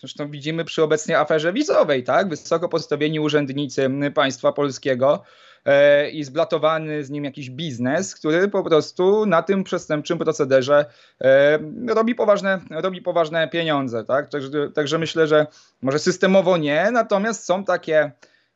zresztą 0.00 0.30
widzimy 0.30 0.64
przy 0.64 0.82
obecnej 0.82 1.16
aferze 1.16 1.52
wizowej, 1.52 2.04
tak, 2.04 2.28
wysoko 2.28 2.68
postawieni 2.68 3.20
urzędnicy 3.20 3.90
państwa 4.14 4.52
polskiego, 4.52 5.22
i 6.12 6.24
zblatowany 6.24 7.04
z 7.04 7.10
nim 7.10 7.24
jakiś 7.24 7.50
biznes, 7.50 8.14
który 8.14 8.48
po 8.48 8.62
prostu 8.62 9.26
na 9.26 9.42
tym 9.42 9.64
przestępczym 9.64 10.18
procederze 10.18 10.84
e, 11.20 11.58
robi 11.88 12.14
poważne, 12.14 12.60
robi 12.70 13.02
poważne 13.02 13.48
pieniądze. 13.48 14.04
Tak? 14.04 14.28
Także, 14.28 14.70
także 14.74 14.98
myślę, 14.98 15.26
że 15.26 15.46
może 15.82 15.98
systemowo 15.98 16.56
nie, 16.56 16.90
natomiast 16.92 17.44
są 17.44 17.64
takie 17.64 18.12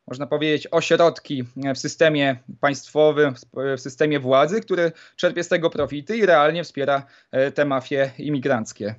można 0.07 0.27
powiedzieć, 0.27 0.67
ośrodki 0.71 1.43
w 1.75 1.77
systemie 1.77 2.37
państwowym, 2.59 3.33
w 3.77 3.81
systemie 3.81 4.19
władzy, 4.19 4.61
który 4.61 4.91
czerpie 5.15 5.43
z 5.43 5.47
tego 5.47 5.69
profity 5.69 6.17
i 6.17 6.25
realnie 6.25 6.63
wspiera 6.63 7.05
e, 7.31 7.51
te 7.51 7.65
mafie 7.65 8.11
imigranckie. 8.17 8.95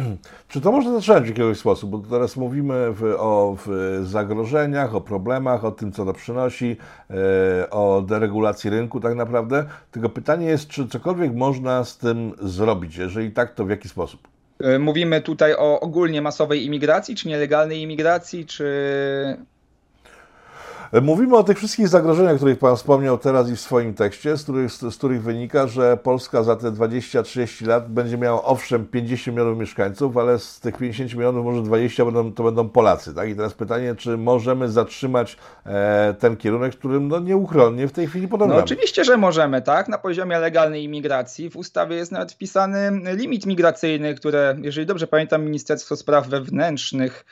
Czy 0.48 0.60
to 0.60 0.72
można 0.72 1.00
zacząć 1.00 1.32
w 1.32 1.38
jakiś 1.38 1.58
sposób? 1.58 1.90
Bo 1.90 1.98
teraz 1.98 2.36
mówimy 2.36 2.92
w, 2.92 3.14
o 3.18 3.56
w 3.66 4.00
zagrożeniach, 4.06 4.94
o 4.94 5.00
problemach, 5.00 5.64
o 5.64 5.70
tym, 5.70 5.92
co 5.92 6.04
to 6.04 6.12
przynosi, 6.12 6.76
e, 7.10 7.70
o 7.70 8.02
deregulacji 8.02 8.70
rynku 8.70 9.00
tak 9.00 9.14
naprawdę. 9.14 9.64
Tylko 9.90 10.08
pytanie 10.08 10.46
jest, 10.46 10.68
czy 10.68 10.88
cokolwiek 10.88 11.34
można 11.34 11.84
z 11.84 11.98
tym 11.98 12.32
zrobić? 12.42 12.96
Jeżeli 12.96 13.30
tak, 13.30 13.54
to 13.54 13.64
w 13.64 13.70
jaki 13.70 13.88
sposób? 13.88 14.28
E, 14.60 14.78
mówimy 14.78 15.20
tutaj 15.20 15.54
o 15.54 15.80
ogólnie 15.80 16.22
masowej 16.22 16.64
imigracji, 16.64 17.16
czy 17.16 17.28
nielegalnej 17.28 17.82
imigracji, 17.82 18.46
czy 18.46 18.66
Mówimy 21.00 21.36
o 21.36 21.44
tych 21.44 21.58
wszystkich 21.58 21.88
zagrożeniach, 21.88 22.32
o 22.32 22.36
których 22.36 22.58
Pan 22.58 22.76
wspomniał 22.76 23.18
teraz 23.18 23.50
i 23.50 23.56
w 23.56 23.60
swoim 23.60 23.94
tekście, 23.94 24.36
z 24.36 24.42
których, 24.42 24.72
z 24.72 24.96
których 24.96 25.22
wynika, 25.22 25.66
że 25.66 25.96
Polska 25.96 26.42
za 26.42 26.56
te 26.56 26.70
20-30 26.70 27.66
lat 27.66 27.92
będzie 27.92 28.18
miała 28.18 28.44
owszem 28.44 28.86
50 28.86 29.36
milionów 29.36 29.58
mieszkańców, 29.58 30.16
ale 30.16 30.38
z 30.38 30.60
tych 30.60 30.76
50 30.76 31.14
milionów 31.14 31.44
może 31.44 31.62
20 31.62 32.04
będą, 32.04 32.32
to 32.32 32.42
będą 32.42 32.68
Polacy. 32.68 33.14
Tak? 33.14 33.28
I 33.28 33.36
teraz 33.36 33.54
pytanie, 33.54 33.94
czy 33.94 34.16
możemy 34.16 34.68
zatrzymać 34.68 35.36
e, 35.66 36.14
ten 36.18 36.36
kierunek, 36.36 36.76
którym 36.76 37.08
no, 37.08 37.20
nieuchronnie 37.20 37.88
w 37.88 37.92
tej 37.92 38.06
chwili 38.06 38.28
podążamy? 38.28 38.58
No 38.58 38.64
oczywiście, 38.64 39.04
że 39.04 39.16
możemy. 39.16 39.62
tak. 39.62 39.88
Na 39.88 39.98
poziomie 39.98 40.38
legalnej 40.38 40.84
imigracji 40.84 41.50
w 41.50 41.56
ustawie 41.56 41.96
jest 41.96 42.12
nawet 42.12 42.32
wpisany 42.32 42.90
limit 43.16 43.46
migracyjny, 43.46 44.14
które, 44.14 44.56
jeżeli 44.62 44.86
dobrze 44.86 45.06
pamiętam, 45.06 45.44
Ministerstwo 45.44 45.96
Spraw 45.96 46.28
Wewnętrznych 46.28 47.24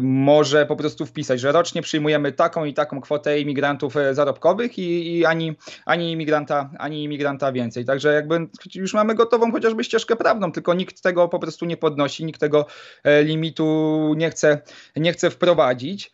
może 0.00 0.66
po 0.66 0.76
prostu 0.76 1.06
wpisać, 1.06 1.40
że 1.40 1.52
rocznie 1.52 1.82
przyjmujemy 1.82 2.32
taką 2.32 2.64
i 2.64 2.74
taką 2.74 3.00
kwotę 3.00 3.40
imigrantów 3.40 3.96
e, 3.96 4.14
zarobkowych 4.14 4.78
i, 4.78 5.18
i, 5.18 5.26
ani, 5.26 5.56
ani, 5.86 6.12
imigranta, 6.12 6.70
ani 6.78 7.04
imigranta 7.04 7.52
więcej. 7.52 7.84
Także 7.84 8.12
jakby 8.12 8.48
już 8.74 8.94
mamy 8.94 9.14
gotową 9.14 9.52
chociażby 9.52 9.84
ścieżkę 9.84 10.16
prawną, 10.16 10.52
tylko 10.52 10.74
nikt 10.74 11.02
tego 11.02 11.28
po 11.28 11.38
prostu 11.38 11.64
nie 11.64 11.76
podnosi, 11.76 12.24
nikt 12.24 12.40
tego 12.40 12.66
e, 13.04 13.22
limitu 13.22 14.14
nie 14.16 14.30
chce, 14.30 14.58
nie 14.96 15.12
chce 15.12 15.30
wprowadzić. 15.30 16.12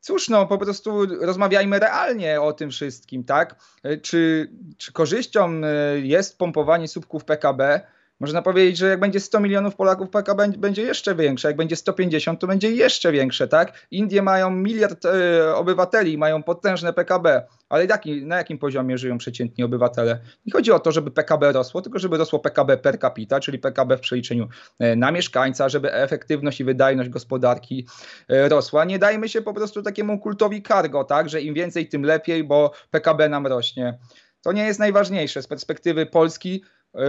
Cóż, 0.00 0.28
no 0.28 0.46
po 0.46 0.58
prostu 0.58 1.06
rozmawiajmy 1.20 1.78
realnie 1.78 2.40
o 2.40 2.52
tym 2.52 2.70
wszystkim, 2.70 3.24
tak? 3.24 3.56
Czy, 4.02 4.50
czy 4.78 4.92
korzyścią 4.92 5.60
jest 6.02 6.38
pompowanie 6.38 6.88
słupków 6.88 7.24
PKB? 7.24 7.80
Można 8.20 8.42
powiedzieć, 8.42 8.76
że 8.76 8.86
jak 8.86 9.00
będzie 9.00 9.20
100 9.20 9.40
milionów 9.40 9.76
Polaków, 9.76 10.10
PKB 10.10 10.48
będzie 10.48 10.82
jeszcze 10.82 11.14
większe, 11.14 11.48
jak 11.48 11.56
będzie 11.56 11.76
150, 11.76 12.40
to 12.40 12.46
będzie 12.46 12.70
jeszcze 12.70 13.12
większe, 13.12 13.48
tak? 13.48 13.86
Indie 13.90 14.22
mają 14.22 14.50
miliard 14.50 15.04
e, 15.04 15.54
obywateli, 15.54 16.18
mają 16.18 16.42
potężne 16.42 16.92
PKB, 16.92 17.46
ale 17.68 17.86
jaki, 17.86 18.26
na 18.26 18.36
jakim 18.36 18.58
poziomie 18.58 18.98
żyją 18.98 19.18
przeciętni 19.18 19.64
obywatele? 19.64 20.20
Nie 20.46 20.52
chodzi 20.52 20.72
o 20.72 20.78
to, 20.78 20.92
żeby 20.92 21.10
PKB 21.10 21.52
rosło, 21.52 21.82
tylko 21.82 21.98
żeby 21.98 22.16
rosło 22.16 22.38
PKB 22.38 22.76
per 22.76 22.98
capita, 23.00 23.40
czyli 23.40 23.58
PKB 23.58 23.96
w 23.96 24.00
przeliczeniu 24.00 24.48
e, 24.78 24.96
na 24.96 25.12
mieszkańca, 25.12 25.68
żeby 25.68 25.92
efektywność 25.92 26.60
i 26.60 26.64
wydajność 26.64 27.10
gospodarki 27.10 27.86
e, 28.28 28.48
rosła. 28.48 28.84
Nie 28.84 28.98
dajmy 28.98 29.28
się 29.28 29.42
po 29.42 29.54
prostu 29.54 29.82
takiemu 29.82 30.18
kultowi 30.18 30.62
cargo, 30.62 31.04
tak? 31.04 31.28
Że 31.28 31.42
im 31.42 31.54
więcej, 31.54 31.88
tym 31.88 32.02
lepiej, 32.02 32.44
bo 32.44 32.72
PKB 32.90 33.28
nam 33.28 33.46
rośnie. 33.46 33.98
To 34.42 34.52
nie 34.52 34.64
jest 34.64 34.78
najważniejsze 34.78 35.42
z 35.42 35.46
perspektywy 35.46 36.06
Polski 36.06 36.62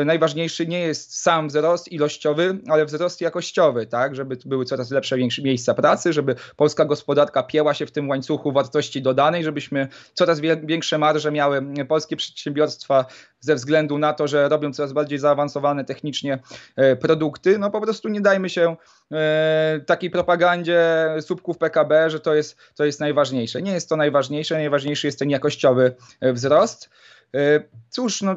najważniejszy 0.06 0.68
nie 0.68 0.80
jest 0.80 1.22
sam 1.22 1.48
wzrost 1.48 1.92
ilościowy, 1.92 2.58
ale 2.70 2.86
wzrost 2.86 3.22
jakościowy, 3.22 3.86
tak, 3.86 4.16
żeby 4.16 4.38
były 4.46 4.66
coraz 4.66 4.92
lepsze 4.92 5.18
większe 5.18 5.42
miejsca 5.42 5.74
pracy, 5.74 6.14
żeby 6.14 6.36
polska 6.56 6.86
gospodarka 6.86 7.44
pieła 7.44 7.74
się 7.74 7.86
w 7.86 7.92
tym 7.92 8.10
łańcuchu 8.10 8.52
wartości 8.52 9.02
dodanej, 9.02 9.44
żebyśmy 9.44 9.88
coraz 10.14 10.40
większe 10.64 10.98
marże 10.98 11.32
miały 11.32 11.62
polskie 11.88 12.16
przedsiębiorstwa 12.16 13.06
ze 13.40 13.56
względu 13.56 13.98
na 13.98 14.14
to, 14.14 14.28
że 14.28 14.50
robią 14.50 14.74
coraz 14.74 14.94
bardziej 14.94 15.20
zaawansowane 15.20 15.86
technicznie 15.86 16.40
e, 16.76 16.96
produkty. 16.96 17.58
No 17.58 17.72
po 17.72 17.82
prostu 17.82 18.10
nie 18.10 18.22
dajmy 18.22 18.50
się 18.50 18.76
e, 19.12 19.80
takiej 19.86 20.10
propagandzie 20.10 21.10
słupków 21.22 21.58
PKB, 21.58 22.10
że 22.10 22.20
to 22.20 22.36
jest, 22.36 22.58
to 22.76 22.86
jest 22.86 23.00
najważniejsze. 23.00 23.62
Nie 23.62 23.72
jest 23.72 23.90
to 23.90 23.96
najważniejsze, 23.96 24.56
najważniejszy 24.56 25.08
jest 25.08 25.20
ten 25.20 25.30
jakościowy 25.30 25.96
wzrost. 26.22 26.90
E, 27.36 27.64
cóż, 27.90 28.22
no, 28.22 28.36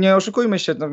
nie 0.00 0.16
oszukujmy 0.16 0.58
się, 0.58 0.74
no, 0.78 0.88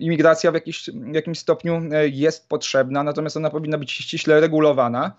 imigracja 0.00 0.50
w, 0.50 0.54
jakiś, 0.54 0.90
w 0.94 1.14
jakimś 1.14 1.38
stopniu 1.38 1.82
e, 1.92 2.08
jest 2.08 2.48
potrzebna, 2.48 3.02
natomiast 3.02 3.36
ona 3.36 3.50
powinna 3.50 3.78
być 3.78 3.92
ściśle 3.92 4.40
regulowana 4.40 5.16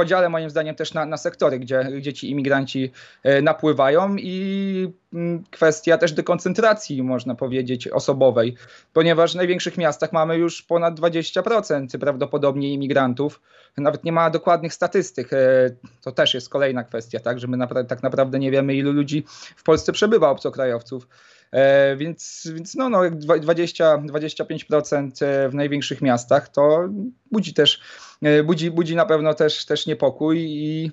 podziale 0.00 0.28
moim 0.28 0.50
zdaniem 0.50 0.74
też 0.74 0.94
na, 0.94 1.06
na 1.06 1.16
sektory, 1.16 1.58
gdzie, 1.58 1.84
gdzie 1.84 2.12
ci 2.12 2.30
imigranci 2.30 2.92
e, 3.22 3.42
napływają 3.42 4.16
i 4.16 4.92
mm, 5.12 5.44
kwestia 5.50 5.98
też 5.98 6.12
dekoncentracji, 6.12 7.02
można 7.02 7.34
powiedzieć, 7.34 7.88
osobowej, 7.88 8.54
ponieważ 8.92 9.32
w 9.32 9.36
największych 9.36 9.78
miastach 9.78 10.12
mamy 10.12 10.36
już 10.36 10.62
ponad 10.62 11.00
20% 11.00 11.98
prawdopodobnie 11.98 12.72
imigrantów. 12.72 13.40
Nawet 13.76 14.04
nie 14.04 14.12
ma 14.12 14.30
dokładnych 14.30 14.74
statystyk. 14.74 15.32
E, 15.32 15.36
to 16.02 16.12
też 16.12 16.34
jest 16.34 16.48
kolejna 16.48 16.84
kwestia, 16.84 17.20
tak, 17.20 17.40
że 17.40 17.46
my 17.46 17.56
napra 17.56 17.84
tak 17.84 18.02
naprawdę 18.02 18.38
nie 18.38 18.50
wiemy, 18.50 18.74
ilu 18.74 18.92
ludzi 18.92 19.24
w 19.56 19.62
Polsce 19.62 19.92
przebywa 19.92 20.30
obcokrajowców. 20.30 21.08
E, 21.52 21.96
więc, 21.96 22.48
więc 22.54 22.74
no, 22.74 22.88
no 22.88 23.02
20-25% 23.02 25.10
w 25.50 25.54
największych 25.54 26.02
miastach 26.02 26.48
to 26.48 26.88
budzi 27.32 27.54
też, 27.54 27.80
e, 28.22 28.42
budzi, 28.42 28.70
budzi 28.70 28.96
na 28.96 29.06
pewno 29.06 29.34
też, 29.34 29.66
też 29.66 29.86
niepokój 29.86 30.38
i 30.40 30.86
E, 30.86 30.90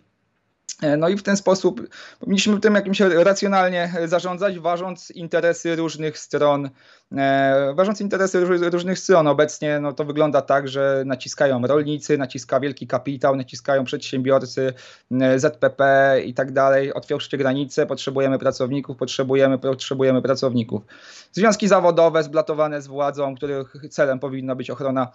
no 0.98 1.10
i 1.10 1.18
w 1.18 1.24
ten 1.24 1.38
sposób 1.38 1.82
powinniśmy 2.20 2.60
tym 2.60 2.76
jakimś 2.76 3.00
racjonalnie 3.00 3.94
zarządzać, 4.06 4.60
ważąc 4.60 5.12
interesy 5.12 5.76
różnych 5.76 6.20
stron, 6.20 6.70
e, 7.18 7.74
ważąc 7.76 8.02
interesy 8.02 8.46
różnych 8.70 9.00
stron. 9.00 9.28
Obecnie 9.28 9.80
no, 9.80 9.94
to 9.94 10.06
wygląda 10.06 10.42
tak, 10.42 10.68
że 10.68 11.04
naciskają 11.06 11.68
rolnicy, 11.68 12.18
naciska 12.18 12.60
wielki 12.60 12.88
kapitał, 12.88 13.36
naciskają 13.36 13.84
przedsiębiorcy, 13.84 14.74
e, 15.12 15.40
ZPP 15.40 16.14
i 16.26 16.34
tak 16.34 16.52
dalej. 16.52 16.94
Otwórzcie 16.94 17.38
granice, 17.38 17.86
potrzebujemy 17.86 18.40
pracowników, 18.40 18.98
potrzebujemy, 18.98 19.58
potrzebujemy 19.58 20.22
pracowników. 20.22 20.82
Związki 21.32 21.68
zawodowe 21.68 22.24
zblatowane 22.24 22.82
z 22.82 22.88
władzą, 22.88 23.36
których 23.36 23.74
celem 23.90 24.20
powinna 24.20 24.56
być 24.56 24.70
ochrona, 24.70 25.08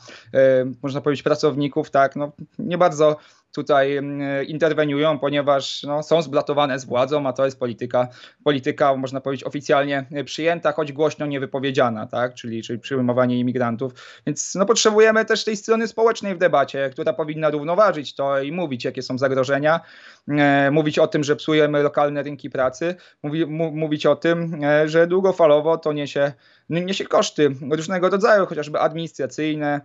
można 0.83 1.01
powiedzieć, 1.01 1.22
pracowników, 1.22 1.90
tak, 1.90 2.16
no 2.16 2.33
nie 2.59 2.79
bardzo 2.79 3.16
tutaj 3.53 4.01
interweniują, 4.47 5.19
ponieważ 5.19 5.83
no, 5.83 6.03
są 6.03 6.23
zblatowane 6.23 6.79
z 6.79 6.85
władzą, 6.85 7.27
a 7.27 7.33
to 7.33 7.45
jest 7.45 7.59
polityka, 7.59 8.09
polityka 8.45 8.97
można 8.97 9.21
powiedzieć 9.21 9.45
oficjalnie 9.45 10.07
przyjęta, 10.25 10.73
choć 10.73 10.93
głośno 10.93 11.27
nie 11.27 11.41
wypowiedziana, 11.41 12.07
tak? 12.07 12.35
czyli, 12.35 12.62
czyli 12.62 12.79
przyjmowanie 12.79 13.38
imigrantów. 13.38 13.93
Więc 14.27 14.55
no, 14.55 14.67
potrzebujemy 14.67 15.25
też 15.25 15.45
tej 15.45 15.57
strony 15.57 15.88
społecznej 15.88 16.35
w 16.35 16.38
debacie, 16.38 16.91
która 16.91 17.12
powinna 17.12 17.51
równoważyć 17.51 18.15
to 18.15 18.43
i 18.43 18.53
mówić, 18.53 18.85
jakie 18.85 19.03
są 19.03 19.19
zagrożenia, 19.19 19.81
e, 20.29 20.71
mówić 20.71 20.99
o 20.99 21.07
tym, 21.07 21.25
że 21.25 21.37
psujemy 21.37 21.83
lokalne 21.83 22.23
rynki 22.23 22.51
pracy, 22.51 22.95
mówi, 23.23 23.47
mówić 23.47 24.07
o 24.07 24.17
tym, 24.17 24.65
e, 24.65 24.88
że 24.88 25.07
długofalowo 25.07 25.79
to 25.79 25.93
niesie, 25.93 26.33
niesie 26.71 27.05
koszty 27.05 27.51
różnego 27.71 28.09
rodzaju, 28.09 28.47
chociażby 28.47 28.81
administracyjne, 28.81 29.81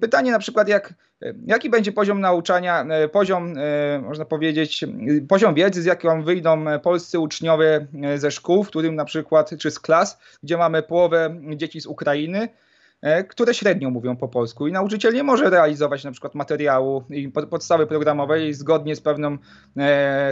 Pytanie 0.00 0.32
na 0.32 0.38
przykład, 0.38 0.68
jak, 0.68 0.94
jaki 1.46 1.70
będzie 1.70 1.92
poziom 1.92 2.20
nauczania, 2.20 2.84
e, 2.84 3.08
poziom, 3.08 3.54
e, 3.58 4.00
można 4.02 4.24
powiedzieć, 4.24 4.84
poziom 5.28 5.54
wiedzy, 5.54 5.82
z 5.82 5.84
jaką 5.84 6.22
wyjdą 6.22 6.64
polscy 6.82 7.18
uczniowie 7.18 7.86
e, 8.02 8.18
ze 8.18 8.30
szkół, 8.30 8.64
w 8.64 8.68
którym 8.68 8.94
na 8.94 9.04
przykład, 9.04 9.50
czy 9.58 9.70
z 9.70 9.80
klas, 9.80 10.18
gdzie 10.42 10.56
mamy 10.56 10.82
połowę 10.82 11.36
dzieci 11.56 11.80
z 11.80 11.86
Ukrainy, 11.86 12.48
które 13.28 13.54
średnio 13.54 13.90
mówią 13.90 14.16
po 14.16 14.28
polsku. 14.28 14.68
I 14.68 14.72
nauczyciel 14.72 15.14
nie 15.14 15.22
może 15.22 15.50
realizować 15.50 16.04
na 16.04 16.12
przykład 16.12 16.34
materiału 16.34 17.04
i 17.10 17.28
podstawy 17.28 17.86
programowej 17.86 18.54
zgodnie 18.54 18.96
z 18.96 19.00
pewnym 19.00 19.38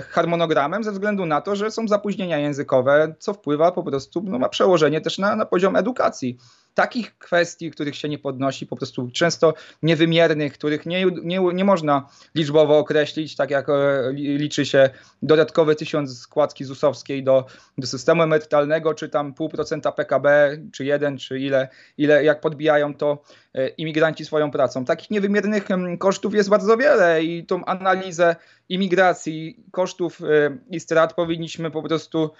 harmonogramem 0.08 0.84
ze 0.84 0.92
względu 0.92 1.26
na 1.26 1.40
to, 1.40 1.56
że 1.56 1.70
są 1.70 1.88
zapóźnienia 1.88 2.38
językowe, 2.38 3.14
co 3.18 3.34
wpływa 3.34 3.72
po 3.72 3.82
prostu, 3.82 4.22
no, 4.24 4.38
ma 4.38 4.48
przełożenie 4.48 5.00
też 5.00 5.18
na, 5.18 5.36
na 5.36 5.46
poziom 5.46 5.76
edukacji 5.76 6.38
takich 6.74 7.18
kwestii, 7.18 7.70
których 7.70 7.96
się 7.96 8.08
nie 8.08 8.18
podnosi, 8.18 8.66
po 8.66 8.76
prostu 8.76 9.10
często 9.10 9.54
niewymiernych, 9.82 10.52
których 10.52 10.86
nie, 10.86 11.04
nie, 11.22 11.40
nie 11.40 11.64
można 11.64 12.08
liczbowo 12.34 12.78
określić, 12.78 13.36
tak 13.36 13.50
jak 13.50 13.68
e, 13.68 14.12
liczy 14.12 14.66
się 14.66 14.90
dodatkowy 15.22 15.74
tysiąc 15.74 16.18
składki 16.18 16.64
ZUS-owskiej 16.64 17.24
do, 17.24 17.46
do 17.78 17.86
systemu 17.86 18.22
emerytalnego, 18.22 18.94
czy 18.94 19.08
tam 19.08 19.34
pół 19.34 19.48
procenta 19.48 19.92
PKB, 19.92 20.58
czy 20.72 20.84
jeden, 20.84 21.18
czy 21.18 21.38
ile, 21.40 21.68
ile 21.98 22.24
jak 22.24 22.40
podbijają 22.40 22.94
to 22.94 23.22
e, 23.54 23.68
imigranci 23.68 24.24
swoją 24.24 24.50
pracą. 24.50 24.84
Takich 24.84 25.10
niewymiernych 25.10 25.64
kosztów 25.98 26.34
jest 26.34 26.48
bardzo 26.48 26.76
wiele 26.76 27.22
i 27.22 27.46
tą 27.46 27.64
analizę 27.64 28.36
imigracji, 28.68 29.64
kosztów 29.70 30.20
e, 30.20 30.58
i 30.70 30.80
strat 30.80 31.14
powinniśmy 31.14 31.70
po 31.70 31.82
prostu 31.82 32.30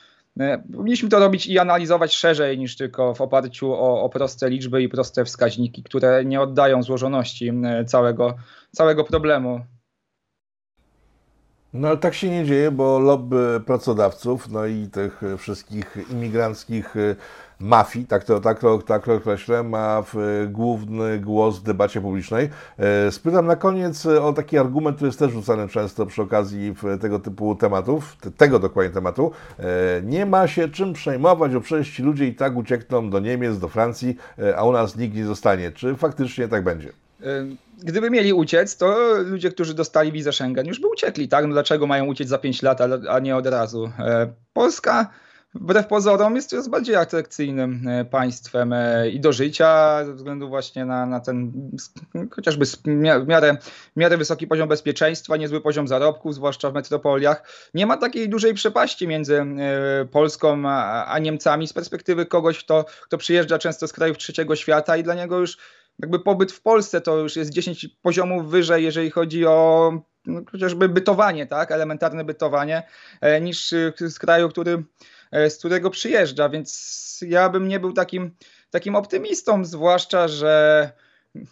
powinniśmy 0.73 1.09
to 1.09 1.19
robić 1.19 1.47
i 1.47 1.59
analizować 1.59 2.15
szerzej 2.15 2.59
niż 2.59 2.77
tylko 2.77 3.15
w 3.15 3.21
oparciu 3.21 3.73
o, 3.73 4.03
o, 4.03 4.09
proste 4.09 4.51
liczby 4.51 4.83
i 4.83 4.89
proste 4.89 5.25
wskaźniki, 5.25 5.83
które 5.83 6.25
nie 6.25 6.41
oddają 6.41 6.83
złożoności 6.83 7.53
całego, 7.87 8.35
całego 8.71 9.05
problemu. 9.05 9.61
No 11.75 11.89
ale 11.89 11.97
tak 11.97 12.15
się 12.15 12.31
nie 12.31 12.45
dzieje, 12.45 12.71
bo 12.71 12.99
lobby 12.99 13.61
pracodawców, 13.67 14.51
no 14.51 14.67
i 14.67 14.87
tych 14.87 15.23
wszystkich 15.39 15.97
imigranckich 16.11 16.97
y, 16.97 17.17
mafii, 17.61 18.07
tak 18.07 18.25
to, 18.25 18.41
tak, 18.41 18.61
tak 18.87 19.09
określę, 19.09 19.63
ma 19.63 20.05
główny 20.49 21.19
głos 21.19 21.59
w 21.59 21.63
debacie 21.63 22.01
publicznej. 22.01 22.49
E, 22.79 23.13
spytam 23.13 23.47
na 23.47 23.57
koniec 23.57 24.07
o 24.07 24.33
taki 24.33 24.59
argument, 24.59 24.97
który 24.97 25.09
jest 25.09 25.19
też 25.19 25.33
rzucany 25.33 25.69
często 25.69 26.07
przy 26.07 26.23
okazji 26.23 26.75
tego 27.01 27.19
typu 27.19 27.55
tematów, 27.55 28.17
tego 28.37 28.59
dokładnie 28.59 28.93
tematu. 28.93 29.31
Nie 30.03 30.27
ma 30.27 30.47
się 30.47 30.69
czym 30.69 30.93
przejmować, 30.93 31.53
bo 31.55 31.61
przecież 31.61 31.91
ci 31.91 32.03
ludzie 32.03 32.27
i 32.27 32.35
tak 32.35 32.57
uciekną 32.57 33.11
do 33.11 33.21
Niemiec, 33.21 33.59
do 33.59 33.69
Francji, 33.69 34.17
a 34.57 34.65
u 34.65 34.73
nas 34.73 34.97
nikt 34.97 35.17
nie 35.17 35.25
zostanie. 35.25 35.73
Czy 35.73 35.97
faktycznie 35.97 36.49
tak 36.49 36.65
będzie? 36.65 36.93
Gdyby 37.85 38.11
mieli 38.11 38.33
uciec, 38.33 38.77
to 38.77 39.15
ludzie, 39.19 39.51
którzy 39.51 39.75
dostali 39.75 40.13
wizę 40.13 40.33
Schengen, 40.33 40.67
już 40.67 40.81
by 40.81 40.89
uciekli, 40.89 41.29
tak? 41.29 41.47
No 41.47 41.53
dlaczego 41.53 41.87
mają 41.87 42.07
uciec 42.07 42.29
za 42.29 42.39
5 42.39 42.63
lat, 42.63 42.81
a 43.09 43.19
nie 43.19 43.37
od 43.37 43.47
razu? 43.47 43.93
Polska 44.53 45.11
wbrew 45.55 45.87
pozorom 45.87 46.37
jest 46.37 46.51
coraz 46.51 46.69
bardziej 46.69 46.97
atrakcyjnym 46.97 47.89
e, 47.89 48.05
państwem 48.05 48.73
e, 48.73 49.11
i 49.11 49.21
do 49.21 49.33
życia 49.33 50.05
ze 50.05 50.15
względu 50.15 50.49
właśnie 50.49 50.85
na, 50.85 51.07
na 51.07 51.21
ten 51.21 51.53
chociażby 52.31 52.67
w 52.67 53.27
miarę, 53.27 53.57
w 53.97 53.97
miarę 53.97 54.17
wysoki 54.17 54.47
poziom 54.47 54.69
bezpieczeństwa, 54.69 55.37
niezły 55.37 55.61
poziom 55.61 55.89
zarobków, 55.89 56.35
zwłaszcza 56.35 56.71
w 56.71 56.75
metropoliach. 56.75 57.43
Nie 57.75 57.87
ma 57.87 57.97
takiej 57.97 58.29
dużej 58.29 58.55
przepaści 58.55 59.09
między 59.09 59.41
e, 59.41 59.47
Polską 60.05 60.63
a, 60.69 61.07
a 61.07 61.19
Niemcami 61.19 61.69
z 61.69 61.73
perspektywy 61.73 62.27
kogoś, 62.27 62.65
kto, 62.65 62.85
kto 63.03 63.19
przyjeżdża 63.19 63.59
często 63.59 63.89
z 63.89 63.93
krajów 63.93 64.19
trzeciego 64.19 64.57
świata 64.57 64.97
i 64.97 65.03
dla 65.03 65.15
niego 65.15 65.39
już 65.39 65.59
jakby 65.99 66.19
pobyt 66.19 66.53
w 66.53 66.63
Polsce 66.63 67.01
to 67.01 67.19
już 67.19 67.37
jest 67.37 67.51
10 67.51 67.89
poziomów 68.03 68.51
wyżej, 68.51 68.85
jeżeli 68.85 69.11
chodzi 69.11 69.47
o 69.47 69.93
no, 70.27 70.41
chociażby 70.53 70.89
bytowanie, 70.89 71.47
tak, 71.47 71.71
elementarne 71.71 72.25
bytowanie, 72.25 72.83
niż 73.41 73.75
z 74.09 74.19
kraju, 74.19 74.49
który 74.49 74.85
E, 75.33 75.51
z 75.51 75.59
którego 75.59 75.91
przyjeżdża, 75.91 76.49
więc 76.49 77.21
ja 77.29 77.49
bym 77.49 77.69
nie 77.69 77.81
był 77.81 77.93
takim, 77.93 78.31
takim 78.71 78.97
optymistą, 78.97 79.65
zwłaszcza, 79.65 80.29
że 80.29 80.93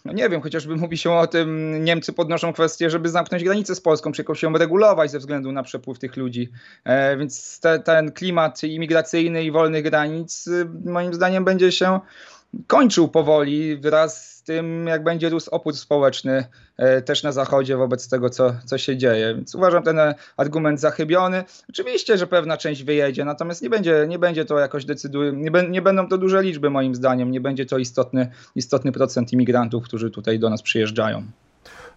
no 0.05 0.13
nie 0.13 0.29
wiem, 0.29 0.41
chociażby 0.41 0.77
mówi 0.77 0.99
się 0.99 1.13
o 1.13 1.27
tym, 1.27 1.79
Niemcy 1.85 2.13
podnoszą 2.13 2.53
kwestię, 2.53 2.91
żeby 2.91 3.09
zamknąć 3.09 3.45
granicę 3.45 3.75
z 3.75 3.81
Polską, 3.81 4.13
czy 4.13 4.23
jakoś 4.23 4.43
ją 4.43 4.53
regulować 4.53 5.11
ze 5.11 5.19
względu 5.19 5.53
na 5.53 5.63
przepływ 5.63 5.99
tych 5.99 6.17
ludzi. 6.17 6.53
E, 6.85 7.17
więc 7.17 7.61
te, 7.61 7.79
ten 7.79 8.13
klimat 8.13 8.63
imigracyjny 8.63 9.45
i 9.45 9.51
wolnych 9.51 9.85
granic 9.85 10.49
moim 10.85 11.15
zdaniem 11.15 11.45
będzie 11.45 11.73
się 11.73 12.01
kończył 12.67 13.09
powoli 13.09 13.77
wraz 13.77 14.30
tym, 14.51 14.87
jak 14.87 15.05
będzie 15.05 15.29
rósł 15.29 15.51
opór 15.51 15.77
społeczny 15.77 16.45
e, 16.77 17.03
też 17.03 17.23
na 17.23 17.33
Zachodzie 17.33 17.77
wobec 17.77 18.09
tego, 18.09 18.31
co, 18.31 18.53
co 18.65 18.79
się 18.79 18.97
dzieje. 18.97 19.35
Więc 19.35 19.55
uważam 19.55 19.83
ten 19.83 19.99
argument 20.37 20.81
zachybiony. 20.81 21.45
Oczywiście, 21.69 22.19
że 22.19 22.27
pewna 22.27 22.57
część 22.57 22.83
wyjedzie, 22.83 23.25
natomiast 23.25 23.63
nie 23.63 23.71
będzie, 23.71 24.07
nie 24.09 24.19
będzie 24.19 24.45
to 24.45 24.59
jakoś 24.59 24.85
decyduje, 24.85 25.33
nie, 25.33 25.51
nie 25.71 25.83
będą 25.83 26.09
to 26.09 26.19
duże 26.19 26.43
liczby 26.43 26.71
moim 26.71 26.95
zdaniem, 26.95 27.31
nie 27.31 27.41
będzie 27.41 27.67
to 27.67 27.79
istotny, 27.79 28.31
istotny 28.55 28.93
procent 28.93 29.33
imigrantów, 29.33 29.85
którzy 29.85 30.11
tutaj 30.11 30.39
do 30.39 30.51
nas 30.51 30.63
przyjeżdżają. 30.63 31.23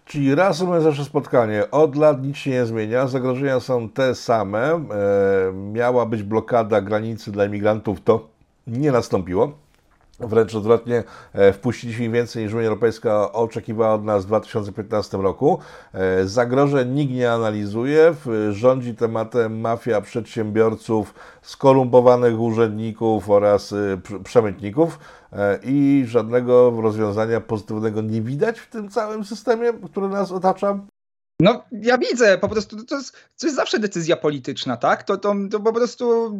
Czyli 0.04 0.34
reasumując 0.34 0.84
nasze 0.84 1.04
spotkanie, 1.04 1.70
od 1.70 1.96
lat 1.96 2.22
nic 2.22 2.36
się 2.36 2.50
nie 2.50 2.66
zmienia, 2.66 3.06
zagrożenia 3.06 3.60
są 3.60 3.88
te 3.88 4.14
same. 4.14 4.60
E, 4.60 4.80
miała 5.72 6.06
być 6.06 6.22
blokada 6.22 6.80
granicy 6.80 7.32
dla 7.32 7.44
imigrantów, 7.44 8.00
to 8.04 8.28
nie 8.66 8.92
nastąpiło. 8.92 9.63
Wręcz 10.20 10.54
odwrotnie, 10.54 11.04
e, 11.32 11.52
wpuściliśmy 11.52 12.10
więcej 12.10 12.44
niż 12.44 12.54
Unia 12.54 12.66
Europejska 12.66 13.32
oczekiwała 13.32 13.94
od 13.94 14.04
nas 14.04 14.24
w 14.24 14.26
2015 14.26 15.22
roku. 15.22 15.58
E, 15.92 16.26
zagrożeń 16.26 16.90
nikt 16.90 17.12
nie 17.12 17.32
analizuje. 17.32 18.14
Rządzi 18.50 18.94
tematem 18.94 19.60
mafia 19.60 20.00
przedsiębiorców, 20.00 21.14
skorumpowanych 21.42 22.40
urzędników 22.40 23.30
oraz 23.30 23.72
e, 23.72 23.76
przemytników 24.24 24.98
i 25.62 26.04
żadnego 26.06 26.80
rozwiązania 26.80 27.40
pozytywnego 27.40 28.02
nie 28.02 28.22
widać 28.22 28.58
w 28.58 28.70
tym 28.70 28.88
całym 28.88 29.24
systemie, 29.24 29.72
który 29.72 30.08
nas 30.08 30.32
otacza. 30.32 30.78
No, 31.40 31.64
ja 31.72 31.98
widzę, 31.98 32.38
po 32.38 32.48
prostu 32.48 32.84
to 32.84 32.96
jest, 32.96 33.12
to 33.40 33.46
jest 33.46 33.56
zawsze 33.56 33.78
decyzja 33.78 34.16
polityczna, 34.16 34.76
tak? 34.76 35.02
To, 35.02 35.16
to, 35.16 35.34
to 35.50 35.60
po 35.60 35.72
prostu 35.72 36.38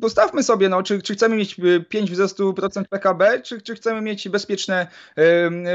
postawmy 0.00 0.42
sobie, 0.42 0.68
no, 0.68 0.82
czy, 0.82 1.02
czy 1.02 1.14
chcemy 1.14 1.36
mieć 1.36 1.56
5 1.88 2.10
wzrostu 2.10 2.54
procent 2.54 2.88
PKB, 2.88 3.40
czy, 3.40 3.62
czy 3.62 3.74
chcemy 3.74 4.00
mieć 4.00 4.28
bezpieczne, 4.28 4.86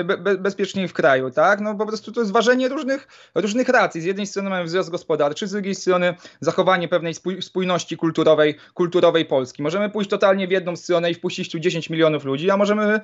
be, 0.05 0.37
bezpieczniej 0.37 0.87
w 0.87 0.93
kraju, 0.93 1.31
tak? 1.31 1.61
No 1.61 1.75
po 1.75 1.85
prostu 1.85 2.11
to 2.11 2.21
jest 2.21 2.31
ważenie 2.31 2.69
różnych, 2.69 3.07
różnych 3.35 3.69
racji. 3.69 4.01
Z 4.01 4.05
jednej 4.05 4.27
strony 4.27 4.49
mamy 4.49 4.63
wzrost 4.63 4.89
gospodarczy, 4.89 5.47
z 5.47 5.51
drugiej 5.51 5.75
strony 5.75 6.15
zachowanie 6.41 6.87
pewnej 6.87 7.13
spójności 7.41 7.97
kulturowej, 7.97 8.55
kulturowej 8.73 9.25
Polski. 9.25 9.63
Możemy 9.63 9.89
pójść 9.89 10.09
totalnie 10.09 10.47
w 10.47 10.51
jedną 10.51 10.75
stronę 10.75 11.11
i 11.11 11.15
wpuścić 11.15 11.51
tu 11.51 11.59
10 11.59 11.89
milionów 11.89 12.25
ludzi, 12.25 12.51
a 12.51 12.57
możemy 12.57 13.01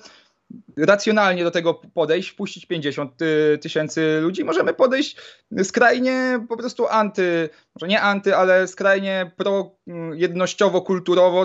racjonalnie 0.77 1.43
do 1.43 1.51
tego 1.51 1.73
podejść, 1.73 2.29
wpuścić 2.29 2.65
50 2.65 3.21
y, 3.21 3.57
tysięcy 3.61 4.19
ludzi, 4.21 4.43
możemy 4.43 4.73
podejść 4.73 5.17
skrajnie 5.63 6.45
po 6.49 6.57
prostu 6.57 6.87
anty, 6.87 7.49
może 7.75 7.87
nie 7.87 8.01
anty, 8.01 8.35
ale 8.35 8.67
skrajnie 8.67 9.31
pro 9.37 9.71
mm, 9.87 10.19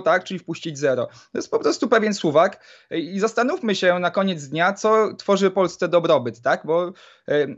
tak, 0.04 0.24
czyli 0.24 0.40
wpuścić 0.40 0.78
zero. 0.78 1.06
To 1.06 1.38
jest 1.38 1.50
po 1.50 1.58
prostu 1.58 1.88
pewien 1.88 2.14
suwak. 2.14 2.64
I 2.90 3.20
zastanówmy 3.20 3.74
się 3.74 3.98
na 3.98 4.10
koniec 4.10 4.48
dnia, 4.48 4.72
co 4.72 5.14
tworzy 5.14 5.50
Polsce 5.50 5.88
dobrobyt, 5.88 6.40
tak, 6.40 6.62
bo 6.64 6.88
y, 6.88 6.92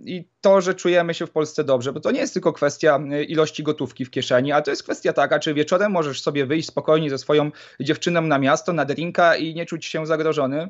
i 0.05 0.29
to, 0.41 0.61
że 0.61 0.75
czujemy 0.75 1.15
się 1.15 1.27
w 1.27 1.31
Polsce 1.31 1.65
dobrze, 1.65 1.93
bo 1.93 2.01
to 2.01 2.11
nie 2.11 2.21
jest 2.21 2.33
tylko 2.33 2.53
kwestia 2.53 3.01
y, 3.13 3.25
ilości 3.25 3.63
gotówki 3.63 4.05
w 4.05 4.11
kieszeni, 4.11 4.53
ale 4.53 4.63
to 4.63 4.71
jest 4.71 4.83
kwestia 4.83 5.13
taka, 5.13 5.39
czy 5.39 5.55
wieczorem 5.55 5.93
możesz 5.93 6.23
sobie 6.23 6.47
wyjść 6.47 6.69
spokojnie 6.69 7.11
ze 7.11 7.19
swoją 7.19 7.51
dziewczyną 7.81 8.23
na 8.23 8.39
miasto, 8.39 8.73
na 8.73 8.85
drinka 8.85 9.37
i 9.37 9.55
nie 9.55 9.67
czuć 9.67 9.87
się 9.87 10.07
zagrożony, 10.07 10.69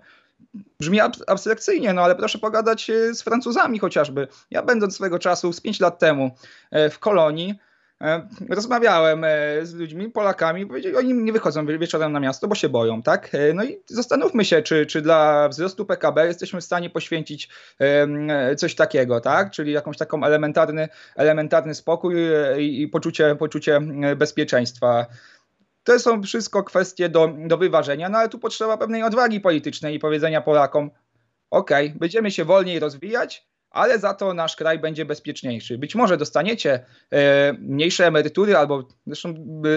Brzmi 0.81 1.01
abstrakcyjnie, 1.27 1.93
no 1.93 2.03
ale 2.03 2.15
proszę 2.15 2.39
pogadać 2.39 2.91
e, 2.91 3.15
z 3.15 3.23
Francuzami 3.23 3.79
chociażby. 3.79 4.29
Ja 4.51 4.63
będąc 4.63 4.95
swego 4.95 5.19
czasu, 5.19 5.53
z 5.53 5.61
5 5.61 5.81
lat 5.81 5.99
temu 5.99 6.31
e, 6.71 6.91
w 6.91 6.99
Kolonii, 6.99 7.55
e, 8.01 8.29
rozmawiałem 8.49 9.25
z 9.63 9.75
ludźmi, 9.75 10.11
Polakami, 10.11 10.67
powiedzieli, 10.67 10.97
oni 10.97 11.15
nie 11.15 11.33
wychodzą 11.33 11.67
wieczorem 11.67 12.13
na 12.13 12.21
miasto, 12.21 12.49
bo 12.49 12.55
się 12.55 12.69
boją, 12.69 13.03
tak? 13.03 13.31
No 13.55 13.65
i 13.65 13.79
zastanówmy 13.87 14.45
się, 14.45 14.63
czy, 14.63 14.87
czy 14.87 15.03
dla 15.03 15.49
wzrostu 15.49 15.87
PKB 15.87 16.27
jesteśmy 16.27 16.61
w 16.61 16.65
stanie 16.65 16.91
poświęcić 16.91 17.49
coś 18.57 18.75
takiego, 18.75 19.21
tak? 19.21 19.51
Czyli 19.51 19.73
jakąś 19.73 19.97
taką 19.97 20.25
elementarny, 20.25 20.89
elementarny 21.17 21.75
spokój 21.75 22.15
i 22.59 22.89
poczucie, 22.89 23.37
poczucie 23.37 23.81
bezpieczeństwa. 24.17 25.07
To 25.85 25.99
są 25.99 26.23
wszystko 26.23 26.65
kwestie 26.65 27.09
do, 27.09 27.35
do 27.47 27.59
wyważenia, 27.59 28.09
no 28.09 28.19
ale 28.19 28.29
tu 28.29 28.39
potrzeba 28.39 28.79
pewnej 28.79 29.03
odwagi 29.03 29.41
politycznej 29.41 29.95
i 29.95 29.99
powiedzenia 29.99 30.41
Polakom: 30.41 30.91
OK, 31.51 31.71
będziemy 31.95 32.31
się 32.31 32.45
wolniej 32.45 32.79
rozwijać, 32.79 33.47
ale 33.73 33.99
za 33.99 34.15
to 34.15 34.35
nasz 34.35 34.57
kraj 34.57 34.79
będzie 34.79 35.05
bezpieczniejszy. 35.05 35.79
Być 35.79 35.95
może 35.95 36.17
dostaniecie 36.17 36.85
e, 37.13 37.53
mniejsze 37.53 38.07
emerytury 38.07 38.57
albo, 38.57 38.89
zresztą, 39.07 39.35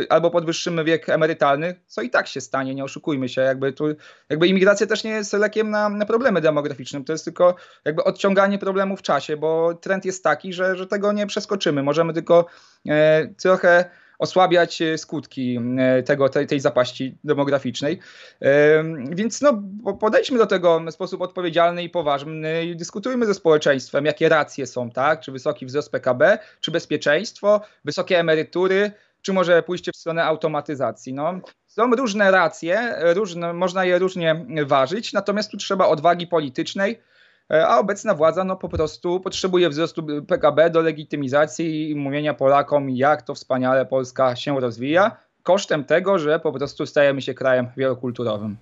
albo 0.10 0.32
podwyższymy 0.32 0.84
wiek 0.84 1.10
emerytalny, 1.10 1.76
co 1.88 2.02
i 2.02 2.10
tak 2.10 2.28
się 2.28 2.42
stanie, 2.42 2.76
nie 2.76 2.84
oszukujmy 2.84 3.30
się. 3.30 3.42
Jakby, 3.42 3.74
tu, 3.74 3.86
jakby 4.30 4.48
imigracja 4.48 4.88
też 4.88 5.04
nie 5.04 5.12
jest 5.12 5.34
lekiem 5.34 5.70
na, 5.70 5.90
na 5.90 6.06
problemy 6.06 6.42
demograficzne, 6.42 7.04
to 7.04 7.12
jest 7.12 7.26
tylko 7.26 7.56
jakby 7.86 8.04
odciąganie 8.04 8.60
problemu 8.60 8.98
w 8.98 9.02
czasie, 9.02 9.38
bo 9.38 9.74
trend 9.74 10.06
jest 10.06 10.24
taki, 10.24 10.54
że, 10.54 10.76
że 10.76 10.88
tego 10.88 11.12
nie 11.12 11.28
przeskoczymy. 11.28 11.84
Możemy 11.84 12.14
tylko 12.14 12.46
e, 12.90 13.28
trochę 13.28 13.90
osłabiać 14.20 14.82
e, 14.82 14.98
skutki 14.98 15.60
e, 15.78 16.04
tego, 16.04 16.30
tej, 16.30 16.48
tej 16.48 16.60
zapaści 16.60 17.18
demograficznej. 17.24 18.00
E, 18.42 18.84
więc 19.10 19.42
no, 19.42 19.64
podejdźmy 20.00 20.38
do 20.38 20.46
tego 20.46 20.80
w 20.80 20.92
sposób 20.92 21.22
odpowiedzialny 21.22 21.84
i 21.84 21.90
poważny 21.90 22.66
i 22.66 22.76
dyskutujmy 22.76 23.26
ze 23.26 23.34
społeczeństwem, 23.34 24.06
jakie 24.06 24.30
racje 24.30 24.68
są, 24.68 24.92
tak? 24.92 25.20
Czy 25.20 25.32
wysoki 25.32 25.66
wzrost 25.66 25.92
PKB, 25.92 26.40
czy 26.60 26.72
bezpieczeństwo, 26.72 27.62
wysokie 27.86 28.20
emerytury, 28.20 28.92
czy 29.22 29.34
może 29.34 29.64
pójście 29.64 29.92
w 29.92 29.96
stronę 29.96 30.24
automatyzacji. 30.24 31.14
No, 31.14 31.40
są 31.68 31.92
różne 31.92 32.32
racje, 32.32 32.96
różne, 33.00 33.54
można 33.54 33.86
je 33.86 34.00
różnie 34.00 34.46
ważyć, 34.66 35.14
natomiast 35.14 35.52
tu 35.52 35.58
trzeba 35.58 35.88
odwagi 35.88 36.28
politycznej, 36.28 37.02
a 37.50 37.80
obecna 37.80 38.14
władza 38.14 38.44
no, 38.44 38.56
po 38.56 38.70
prostu 38.70 39.20
potrzebuje 39.20 39.70
wzrostu 39.70 40.04
PKB 40.28 40.70
do 40.70 40.82
legitymizacji 40.82 41.90
i 41.90 41.96
mówienia 41.96 42.34
Polakom, 42.34 42.90
jak 42.90 43.22
to 43.22 43.36
wspaniale 43.36 43.86
Polska 43.86 44.36
się 44.36 44.60
rozwija, 44.60 45.18
kosztem 45.44 45.84
tego, 45.84 46.20
że 46.20 46.40
po 46.40 46.52
prostu 46.52 46.86
stajemy 46.86 47.22
się 47.22 47.34
krajem 47.34 47.68
wielokulturowym. 47.78 48.58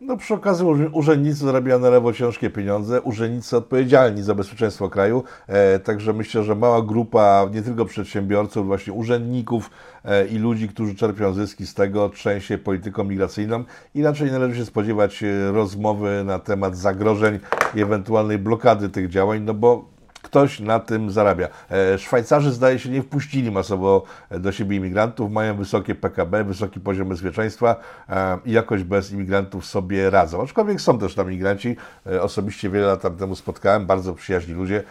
No 0.00 0.16
przy 0.16 0.34
okazji 0.34 0.66
urzędnicy 0.92 1.38
zarabiają 1.38 1.78
na 1.80 1.90
lewo 1.90 2.12
ciężkie 2.12 2.50
pieniądze, 2.50 3.02
urzędnicy 3.02 3.56
odpowiedzialni 3.56 4.22
za 4.22 4.34
bezpieczeństwo 4.34 4.88
kraju, 4.88 5.24
e, 5.46 5.78
także 5.78 6.12
myślę, 6.12 6.44
że 6.44 6.54
mała 6.54 6.82
grupa 6.82 7.48
nie 7.54 7.62
tylko 7.62 7.84
przedsiębiorców, 7.84 8.66
właśnie 8.66 8.92
urzędników 8.92 9.70
e, 10.04 10.26
i 10.26 10.38
ludzi, 10.38 10.68
którzy 10.68 10.94
czerpią 10.94 11.32
zyski 11.32 11.66
z 11.66 11.74
tego, 11.74 12.08
trzęsie 12.08 12.58
polityką 12.58 13.04
migracyjną. 13.04 13.64
Inaczej 13.94 14.32
należy 14.32 14.56
się 14.56 14.64
spodziewać 14.64 15.22
e, 15.22 15.52
rozmowy 15.52 16.24
na 16.24 16.38
temat 16.38 16.76
zagrożeń 16.76 17.38
i 17.74 17.80
ewentualnej 17.80 18.38
blokady 18.38 18.88
tych 18.88 19.08
działań, 19.08 19.42
no 19.42 19.54
bo 19.54 19.95
ktoś 20.26 20.60
na 20.60 20.80
tym 20.80 21.10
zarabia. 21.10 21.48
E, 21.70 21.98
Szwajcarzy 21.98 22.52
zdaje 22.52 22.78
się 22.78 22.88
nie 22.88 23.02
wpuścili 23.02 23.50
masowo 23.50 24.04
do 24.30 24.52
siebie 24.52 24.76
imigrantów, 24.76 25.32
mają 25.32 25.56
wysokie 25.56 25.94
PKB, 25.94 26.44
wysoki 26.44 26.80
poziom 26.80 27.08
bezpieczeństwa 27.08 27.76
e, 28.08 28.38
i 28.44 28.52
jakoś 28.52 28.82
bez 28.82 29.12
imigrantów 29.12 29.66
sobie 29.66 30.10
radzą. 30.10 30.42
Aczkolwiek 30.42 30.80
są 30.80 30.98
też 30.98 31.14
tam 31.14 31.26
imigranci, 31.26 31.76
e, 32.06 32.22
osobiście 32.22 32.70
wiele 32.70 32.86
lat 32.86 33.18
temu 33.18 33.36
spotkałem, 33.36 33.86
bardzo 33.86 34.14
przyjaźni 34.14 34.54
ludzie. 34.54 34.82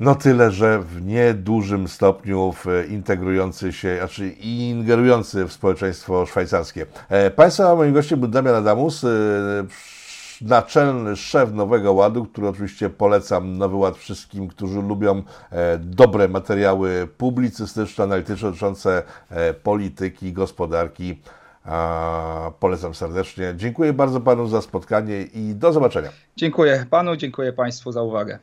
No 0.00 0.14
tyle, 0.14 0.50
że 0.50 0.78
w 0.78 1.06
niedużym 1.06 1.88
stopniu 1.88 2.54
integrujący 2.88 3.72
się, 3.72 3.96
znaczy 3.98 4.28
ingerujący 4.28 5.44
w 5.44 5.52
społeczeństwo 5.52 6.26
szwajcarskie. 6.26 6.86
Państwa, 7.36 7.76
moim 7.76 7.92
gościem 7.94 8.20
był 8.20 8.28
Damian 8.28 8.54
Adamus, 8.54 9.06
naczelny 10.42 11.16
szef 11.16 11.52
Nowego 11.52 11.92
Ładu, 11.92 12.24
który 12.24 12.48
oczywiście 12.48 12.90
polecam 12.90 13.58
Nowy 13.58 13.76
Ład 13.76 13.96
wszystkim, 13.96 14.48
którzy 14.48 14.82
lubią 14.82 15.22
e, 15.50 15.78
dobre 15.78 16.28
materiały 16.28 17.08
publicystyczne, 17.18 18.04
analityczne 18.04 18.48
dotyczące 18.48 19.02
e, 19.30 19.54
polityki, 19.54 20.32
gospodarki. 20.32 21.20
Polecam 22.60 22.94
serdecznie. 22.94 23.54
Dziękuję 23.56 23.92
bardzo 23.92 24.20
panu 24.20 24.46
za 24.46 24.62
spotkanie 24.62 25.22
i 25.22 25.54
do 25.54 25.72
zobaczenia. 25.72 26.08
Dziękuję 26.36 26.86
panu, 26.90 27.16
dziękuję 27.16 27.52
państwu 27.52 27.92
za 27.92 28.02
uwagę. 28.02 28.38